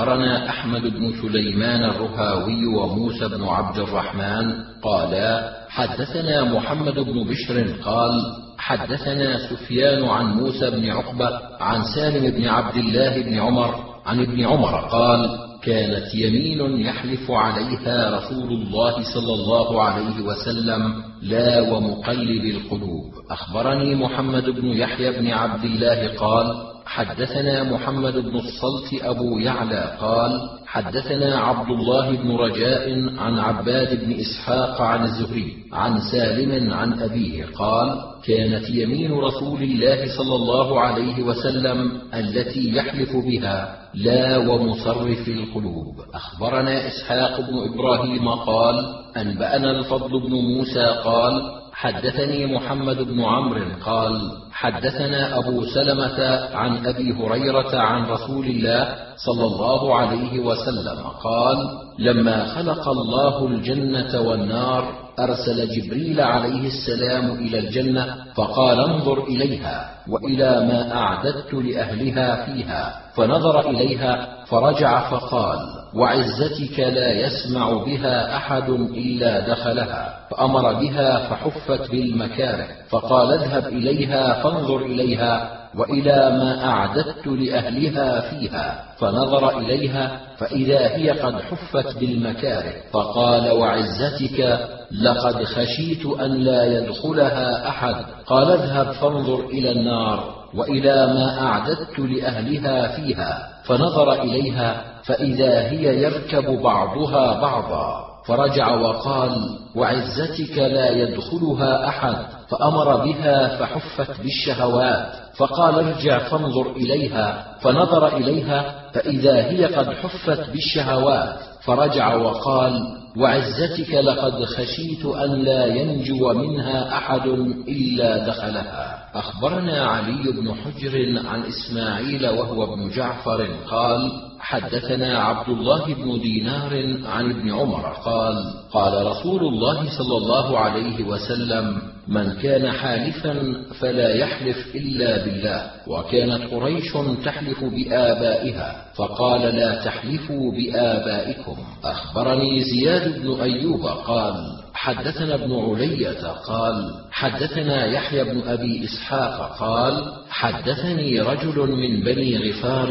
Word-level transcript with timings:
أخبرنا 0.00 0.48
أحمد 0.48 0.82
بن 0.82 1.12
سليمان 1.22 1.84
الرهاوي 1.84 2.66
وموسى 2.66 3.28
بن 3.28 3.44
عبد 3.44 3.78
الرحمن 3.78 4.52
قالا 4.82 5.50
حدثنا 5.68 6.44
محمد 6.44 6.94
بن 6.94 7.24
بشر 7.24 7.72
قال 7.84 8.10
حدثنا 8.58 9.38
سفيان 9.50 10.04
عن 10.04 10.24
موسى 10.24 10.70
بن 10.70 10.90
عقبة 10.90 11.28
عن 11.60 11.84
سالم 11.94 12.30
بن 12.30 12.48
عبد 12.48 12.76
الله 12.76 13.22
بن 13.22 13.38
عمر 13.38 13.74
عن 14.06 14.20
ابن 14.20 14.44
عمر 14.46 14.80
قال 14.80 15.38
كانت 15.62 16.14
يمين 16.14 16.80
يحلف 16.80 17.30
عليها 17.30 18.18
رسول 18.18 18.52
الله 18.52 18.92
صلى 19.14 19.34
الله 19.34 19.82
عليه 19.82 20.20
وسلم 20.22 20.94
لا 21.22 21.60
ومقلب 21.60 22.44
القلوب. 22.44 23.10
أخبرني 23.30 23.94
محمد 23.94 24.50
بن 24.50 24.66
يحيى 24.66 25.10
بن 25.10 25.30
عبد 25.30 25.64
الله 25.64 26.08
قال 26.18 26.70
حدثنا 26.90 27.62
محمد 27.62 28.16
بن 28.16 28.36
الصلت 28.36 29.02
أبو 29.02 29.38
يعلى 29.38 29.96
قال 30.00 30.40
حدثنا 30.66 31.38
عبد 31.38 31.70
الله 31.70 32.10
بن 32.10 32.36
رجاء 32.36 32.90
عن 33.18 33.38
عباد 33.38 34.04
بن 34.04 34.12
إسحاق 34.20 34.80
عن 34.80 35.04
الزهري 35.04 35.56
عن 35.72 36.00
سالم 36.12 36.72
عن 36.72 37.00
أبيه 37.00 37.46
قال 37.54 38.00
كانت 38.24 38.70
يمين 38.70 39.12
رسول 39.12 39.62
الله 39.62 40.16
صلى 40.18 40.36
الله 40.36 40.80
عليه 40.80 41.22
وسلم 41.22 42.00
التي 42.14 42.76
يحلف 42.76 43.16
بها 43.16 43.78
لا 43.94 44.36
ومصرف 44.38 45.28
القلوب. 45.28 45.94
أخبرنا 46.14 46.86
إسحاق 46.86 47.40
بن 47.40 47.74
إبراهيم 47.74 48.28
قال 48.28 48.74
أنبأنا 49.16 49.70
الفضل 49.70 50.20
بن 50.20 50.32
موسى 50.32 50.86
قال 51.04 51.59
حدثني 51.80 52.46
محمد 52.46 52.96
بن 52.96 53.24
عمرو 53.24 53.64
قال 53.84 54.20
حدثنا 54.52 55.38
أبو 55.38 55.64
سلمة 55.64 56.48
عن 56.54 56.86
أبي 56.86 57.12
هريرة 57.12 57.78
عن 57.78 58.06
رسول 58.06 58.46
الله 58.46 58.94
صلى 59.16 59.44
الله 59.44 59.94
عليه 59.94 60.40
وسلم 60.40 60.98
قال 61.24 61.56
لما 61.98 62.44
خلق 62.44 62.88
الله 62.88 63.46
الجنة 63.46 64.20
والنار 64.20 64.84
أرسل 65.18 65.68
جبريل 65.68 66.20
عليه 66.20 66.66
السلام 66.66 67.30
إلى 67.30 67.58
الجنة 67.58 68.16
فقال 68.34 68.80
انظر 68.80 69.24
إليها 69.24 69.90
وإلى 70.08 70.50
ما 70.68 70.94
أعددت 70.94 71.54
لأهلها 71.54 72.46
فيها 72.46 73.00
فنظر 73.14 73.70
إليها 73.70 74.44
فرجع 74.46 75.10
فقال 75.10 75.79
وعزتك 75.94 76.80
لا 76.80 77.12
يسمع 77.12 77.72
بها 77.72 78.36
أحد 78.36 78.68
إلا 78.70 79.40
دخلها 79.40 80.18
فأمر 80.30 80.72
بها 80.72 81.18
فحفت 81.18 81.90
بالمكاره 81.90 82.66
فقال 82.88 83.32
اذهب 83.32 83.66
إليها 83.66 84.42
فانظر 84.42 84.82
إليها 84.82 85.60
وإلى 85.74 86.30
ما 86.30 86.64
أعددت 86.64 87.26
لأهلها 87.26 88.20
فيها 88.20 88.84
فنظر 88.98 89.58
إليها 89.58 90.20
فإذا 90.38 90.78
هي 90.78 91.10
قد 91.10 91.34
حفت 91.40 91.98
بالمكاره 91.98 92.72
فقال 92.92 93.50
وعزتك 93.50 94.68
لقد 95.02 95.44
خشيت 95.44 96.06
أن 96.06 96.34
لا 96.34 96.78
يدخلها 96.78 97.68
أحد 97.68 97.94
قال 98.26 98.50
اذهب 98.50 98.92
فانظر 98.92 99.40
إلى 99.46 99.70
النار 99.72 100.40
وإلى 100.54 101.06
ما 101.06 101.40
أعددت 101.40 101.98
لأهلها 101.98 102.88
فيها. 102.88 103.48
فنظر 103.64 104.12
إليها 104.12 104.84
فإذا 105.04 105.60
هي 105.60 106.02
يركب 106.02 106.62
بعضها 106.62 107.40
بعضا. 107.40 108.06
فرجع 108.26 108.74
وقال 108.74 109.58
وعزتك 109.76 110.58
لا 110.58 110.90
يدخلها 110.90 111.88
أحد. 111.88 112.16
فأمر 112.48 112.96
بها 112.96 113.56
فحفت 113.56 114.20
بالشهوات. 114.20 115.06
فقال 115.36 115.74
ارجع 115.74 116.18
فانظر 116.18 116.70
إليها. 116.76 117.44
فنظر 117.60 118.16
إليها 118.16 118.74
فإذا 118.92 119.34
هي 119.34 119.64
قد 119.64 119.92
حفت 119.92 120.50
بالشهوات. 120.50 121.36
فرجع 121.64 122.14
وقال 122.14 123.00
وعزتك 123.16 123.94
لقد 123.94 124.44
خشيت 124.44 125.06
أن 125.06 125.42
لا 125.42 125.66
ينجو 125.66 126.32
منها 126.32 126.96
أحد 126.98 127.26
إلا 127.68 128.26
دخلها. 128.26 129.00
أخبرنا 129.14 129.86
علي 129.86 130.32
بن 130.32 130.54
حجر 130.54 131.22
عن 131.28 131.42
إسماعيل 131.42 132.28
وهو 132.28 132.74
ابن 132.74 132.90
جعفر 132.90 133.46
قال 133.70 134.12
حدثنا 134.40 135.18
عبد 135.18 135.48
الله 135.48 135.94
بن 135.94 136.20
دينار 136.20 136.96
عن 137.06 137.30
ابن 137.30 137.50
عمر 137.52 137.92
قال 138.04 138.54
قال 138.72 139.06
رسول 139.06 139.42
الله 139.42 139.98
صلى 139.98 140.16
الله 140.16 140.58
عليه 140.58 141.04
وسلم 141.04 141.82
من 142.08 142.32
كان 142.32 142.72
حالفا 142.72 143.64
فلا 143.80 144.14
يحلف 144.14 144.56
إلا 144.74 145.24
بالله 145.24 145.70
وكانت 145.86 146.54
قريش 146.54 146.92
تحلف 147.24 147.64
بآبائها 147.64 148.84
فقال 148.94 149.40
لا 149.40 149.84
تحلفوا 149.84 150.52
بآبائكم. 150.52 151.56
أخبرني 151.84 152.64
زياد 152.64 152.99
بن 153.08 153.40
أيوب 153.40 153.86
قال 153.86 154.34
حدثنا 154.74 155.34
ابن 155.34 155.52
علية 155.70 156.26
قال 156.46 156.94
حدثنا 157.10 157.86
يحيى 157.86 158.24
بن 158.24 158.40
أبي 158.48 158.84
إسحاق 158.84 159.56
قال 159.58 160.12
حدثني 160.30 161.20
رجل 161.20 161.70
من 161.70 162.00
بني 162.00 162.50
غفار 162.50 162.88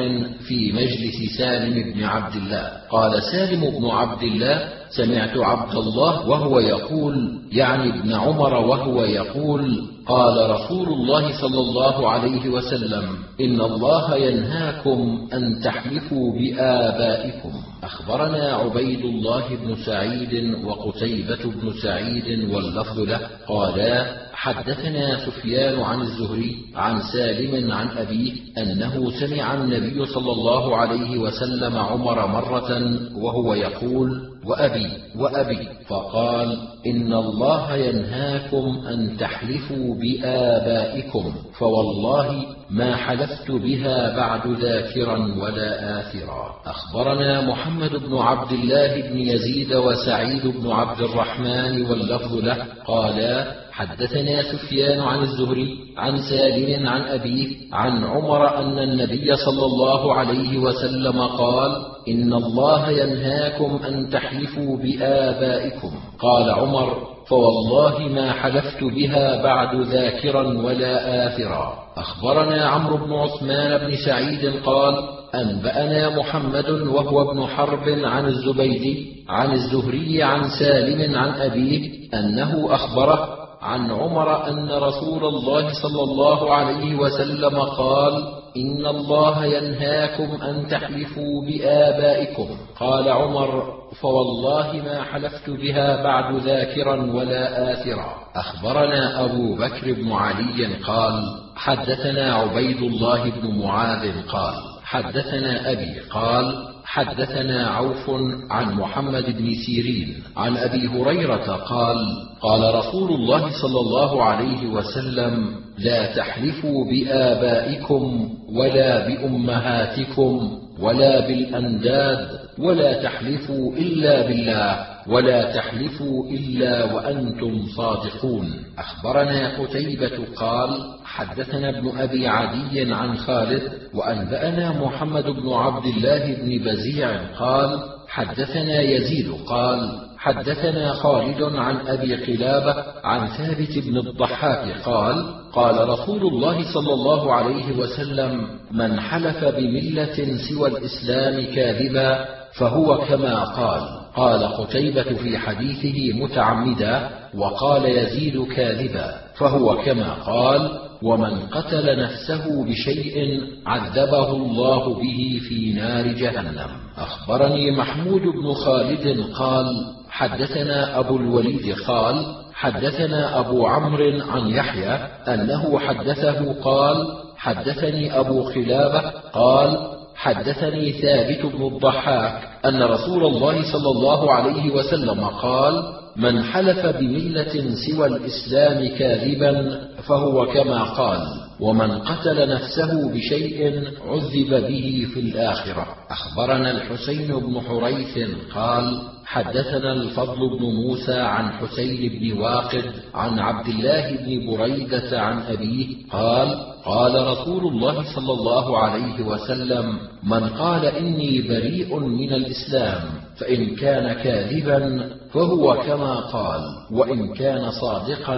في 0.47 0.71
مجلس 0.71 1.37
سالم 1.37 1.93
بن 1.93 2.03
عبد 2.03 2.35
الله. 2.35 2.71
قال 2.89 3.23
سالم 3.23 3.79
بن 3.79 3.85
عبد 3.85 4.23
الله 4.23 4.69
سمعت 4.89 5.37
عبد 5.37 5.75
الله 5.75 6.27
وهو 6.29 6.59
يقول 6.59 7.39
يعني 7.51 7.89
ابن 7.89 8.13
عمر 8.13 8.53
وهو 8.53 9.03
يقول 9.03 9.85
قال 10.09 10.49
رسول 10.49 10.87
الله 10.87 11.41
صلى 11.41 11.59
الله 11.59 12.09
عليه 12.09 12.49
وسلم 12.49 13.05
إن 13.41 13.61
الله 13.61 14.15
ينهاكم 14.15 15.27
أن 15.33 15.61
تحلفوا 15.63 16.33
بآبائكم. 16.33 17.51
أخبرنا 17.83 18.53
عبيد 18.53 19.05
الله 19.05 19.43
بن 19.63 19.75
سعيد 19.85 20.55
وقتيبة 20.65 21.43
بن 21.61 21.73
سعيد 21.83 22.49
واللفظ 22.53 22.99
له 22.99 23.19
قالا 23.47 24.28
حدثنا 24.41 25.25
سفيان 25.25 25.81
عن 25.81 26.01
الزهري 26.01 26.55
عن 26.75 27.01
سالم 27.13 27.71
عن 27.71 27.87
أبيه 27.87 28.33
أنه 28.57 29.11
سمع 29.19 29.53
النبي 29.53 30.05
صلى 30.05 30.31
الله 30.31 30.77
عليه 30.77 31.17
وسلم 31.17 31.77
عمر 31.77 32.27
مرة 32.27 32.99
وهو 33.15 33.53
يقول 33.53 34.29
وأبي 34.45 34.89
وأبي. 35.15 35.67
فقال 35.87 36.57
إن 36.87 37.13
الله 37.13 37.75
ينهاكم 37.75 38.81
أن 38.87 39.17
تحلفوا 39.17 39.95
بآبائكم 39.95 41.33
فوالله 41.57 42.45
ما 42.69 42.95
حلفت 42.95 43.51
بها 43.51 44.15
بعد 44.15 44.47
ذاكرا 44.47 45.17
ولا 45.41 45.99
آثرا. 45.99 46.55
أخبرنا 46.65 47.41
محمد 47.41 47.91
بن 47.91 48.17
عبد 48.17 48.51
الله 48.51 49.01
بن 49.01 49.17
يزيد 49.17 49.73
وسعيد 49.73 50.47
بن 50.47 50.71
عبد 50.71 51.01
الرحمن 51.01 51.85
واللفظ 51.85 52.35
له 52.35 52.65
قالا 52.85 53.68
حدثنا 53.79 54.41
سفيان 54.41 54.99
عن 54.99 55.19
الزهري 55.19 55.75
عن 55.97 56.17
سالم 56.17 56.87
عن 56.87 57.01
أبيه 57.01 57.47
عن 57.73 58.03
عمر 58.03 58.57
أن 58.57 58.79
النبي 58.79 59.35
صلى 59.35 59.65
الله 59.65 60.13
عليه 60.13 60.57
وسلم 60.57 61.21
قال 61.21 61.71
إن 62.07 62.33
الله 62.33 62.89
ينهاكم 62.89 63.79
أن 63.87 64.09
تحلفوا 64.09 64.77
بآبائكم. 64.77 65.91
قال 66.19 66.49
عمر 66.51 66.97
فوالله 67.27 67.99
ما 67.99 68.31
حلفت 68.31 68.83
بها 68.83 69.43
بعد 69.43 69.75
ذاكرا 69.75 70.47
ولا 70.47 71.27
آثرا. 71.27 71.73
أخبرنا 71.97 72.65
عمرو 72.65 72.97
بن 72.97 73.13
عثمان 73.13 73.77
بن 73.77 73.95
سعيد 74.05 74.53
قال 74.65 74.95
أنبأنا 75.35 76.17
محمد 76.17 76.69
وهو 76.69 77.31
ابن 77.31 77.45
حرب 77.47 77.89
عن 78.03 78.25
الزبيدي 78.25 79.25
عن 79.29 79.51
الزهري 79.51 80.23
عن 80.23 80.49
سالم 80.59 81.15
عن 81.15 81.41
أبيه 81.41 81.89
أنه 82.13 82.75
أخبره 82.75 83.39
عن 83.61 83.91
عمر 83.91 84.47
أن 84.49 84.71
رسول 84.71 85.25
الله 85.25 85.73
صلى 85.83 86.03
الله 86.03 86.53
عليه 86.53 86.95
وسلم 86.95 87.59
قال 87.59 88.13
إن 88.57 88.85
الله 88.85 89.45
ينهاكم 89.45 90.41
أن 90.41 90.67
تحلفوا 90.67 91.45
بآبائكم. 91.47 92.47
قال 92.79 93.09
عمر 93.09 93.73
فوالله 94.01 94.81
ما 94.85 95.03
حلفت 95.03 95.49
بها 95.49 96.03
بعد 96.03 96.35
ذاكرا 96.35 97.13
ولا 97.13 97.73
آثرا. 97.73 98.15
أخبرنا 98.35 99.25
أبو 99.25 99.55
بكر 99.55 99.93
بن 99.93 100.11
علي 100.11 100.65
قال 100.87 101.13
حدثنا 101.55 102.35
عبيد 102.35 102.81
الله 102.81 103.29
بن 103.29 103.59
معاذ 103.59 104.27
قال 104.27 104.68
حدثنا 104.89 105.71
أبي 105.71 105.99
قال 106.09 106.67
حدثنا 106.85 107.67
عوف 107.67 108.09
عن 108.49 108.73
محمد 108.73 109.37
بن 109.37 109.53
سيرين 109.65 110.23
عن 110.37 110.57
أبي 110.57 110.87
هريرة 110.87 111.55
قال 111.55 111.97
قال 112.41 112.75
رسول 112.75 113.11
الله 113.11 113.49
صلى 113.61 113.79
الله 113.79 114.23
عليه 114.23 114.67
وسلم 114.67 115.55
لا 115.77 116.15
تحلفوا 116.15 116.85
بآبائكم 116.85 118.29
ولا 118.53 119.07
بأمهاتكم 119.07 120.59
ولا 120.79 121.27
بالأنداد 121.27 122.39
ولا 122.59 123.03
تحلفوا 123.03 123.73
إلا 123.73 124.27
بالله 124.27 124.85
ولا 125.09 125.51
تحلفوا 125.55 126.29
إلا 126.29 126.93
وأنتم 126.93 127.65
صادقون. 127.77 128.63
أخبرنا 128.77 129.57
قتيبة 129.61 130.17
قال 130.35 130.69
حدثنا 131.05 131.69
ابن 131.69 131.97
أبي 131.97 132.27
عدي 132.27 132.93
عن 132.93 133.17
خالد 133.17 133.71
وأنبأنا 133.93 134.85
محمد 134.85 135.25
بن 135.25 135.53
عبد 135.53 135.85
الله 135.85 136.35
بن 136.35 136.65
بزيع 136.65 137.35
قال 137.39 137.79
حدثنا 138.07 138.81
يزيد 138.81 139.31
قال 139.47 139.99
حدثنا 140.17 140.93
خالد 140.93 141.41
عن 141.55 141.87
أبي 141.87 142.15
قلابة 142.15 142.83
عن 143.03 143.27
ثابت 143.27 143.77
بن 143.77 143.97
الضحاك 143.97 144.81
قال 144.85 145.25
قال 145.53 145.89
رسول 145.89 146.21
الله 146.21 146.73
صلى 146.73 146.93
الله 146.93 147.33
عليه 147.33 147.77
وسلم 147.77 148.47
من 148.71 148.99
حلف 148.99 149.45
بملة 149.45 150.37
سوى 150.49 150.69
الإسلام 150.69 151.55
كاذبا 151.55 152.25
فهو 152.59 152.97
كما 152.97 153.43
قال. 153.43 153.98
قال 154.15 154.43
قتيبة 154.43 155.03
في 155.03 155.37
حديثه 155.37 156.19
متعمدا 156.19 157.09
وقال 157.37 157.85
يزيد 157.85 158.43
كاذبا 158.47 159.13
فهو 159.37 159.77
كما 159.77 160.13
قال 160.13 160.79
ومن 161.03 161.39
قتل 161.39 161.99
نفسه 161.99 162.65
بشيء 162.65 163.41
عذبه 163.65 164.31
الله 164.31 164.93
به 164.93 165.41
في 165.49 165.73
نار 165.73 166.07
جهنم. 166.07 166.69
أخبرني 166.97 167.71
محمود 167.71 168.21
بن 168.21 168.53
خالد 168.53 169.25
قال 169.35 169.65
حدثنا 170.09 170.99
أبو 170.99 171.17
الوليد 171.17 171.75
قال 171.87 172.25
حدثنا 172.53 173.39
أبو 173.39 173.67
عمرو 173.67 174.21
عن 174.29 174.49
يحيى 174.49 174.93
أنه 175.27 175.79
حدثه 175.79 176.53
قال 176.61 177.07
حدثني 177.37 178.19
أبو 178.19 178.43
خلابة 178.43 179.09
قال 179.33 179.98
حدثني 180.19 180.91
ثابت 180.91 181.45
بن 181.45 181.67
الضحاك 181.67 182.49
أن 182.65 182.83
رسول 182.83 183.25
الله 183.25 183.71
صلى 183.71 183.89
الله 183.91 184.33
عليه 184.33 184.71
وسلم 184.71 185.25
قال 185.25 185.83
من 186.15 186.43
حلف 186.43 186.85
بملة 186.85 187.75
سوى 187.87 188.07
الإسلام 188.07 188.97
كاذبا 188.97 189.81
فهو 190.07 190.45
كما 190.45 190.83
قال 190.83 191.27
ومن 191.59 191.91
قتل 191.91 192.49
نفسه 192.49 193.13
بشيء 193.13 193.83
عذب 194.07 194.67
به 194.67 195.07
في 195.13 195.19
الآخرة 195.19 195.87
أخبرنا 196.09 196.71
الحسين 196.71 197.27
بن 197.27 197.61
حريث 197.61 198.29
قال 198.53 199.01
حدثنا 199.29 199.93
الفضل 199.93 200.57
بن 200.59 200.65
موسى 200.65 201.19
عن 201.19 201.51
حسين 201.51 202.19
بن 202.19 202.41
واقد 202.41 202.83
عن 203.13 203.39
عبد 203.39 203.67
الله 203.67 204.15
بن 204.15 204.57
بريدة 204.57 205.21
عن 205.21 205.41
أبيه 205.41 205.87
قال 206.11 206.57
قال 206.85 207.27
رسول 207.27 207.67
الله 207.67 208.15
صلى 208.15 208.33
الله 208.33 208.77
عليه 208.77 209.21
وسلم 209.21 209.99
من 210.23 210.49
قال 210.49 210.85
إني 210.85 211.41
بريء 211.41 211.99
من 211.99 212.33
الإسلام 212.33 213.01
فإن 213.37 213.75
كان 213.75 214.13
كاذبا 214.13 215.09
فهو 215.33 215.83
كما 215.85 216.15
قال 216.15 216.61
وإن 216.91 217.33
كان 217.33 217.71
صادقا 217.71 218.35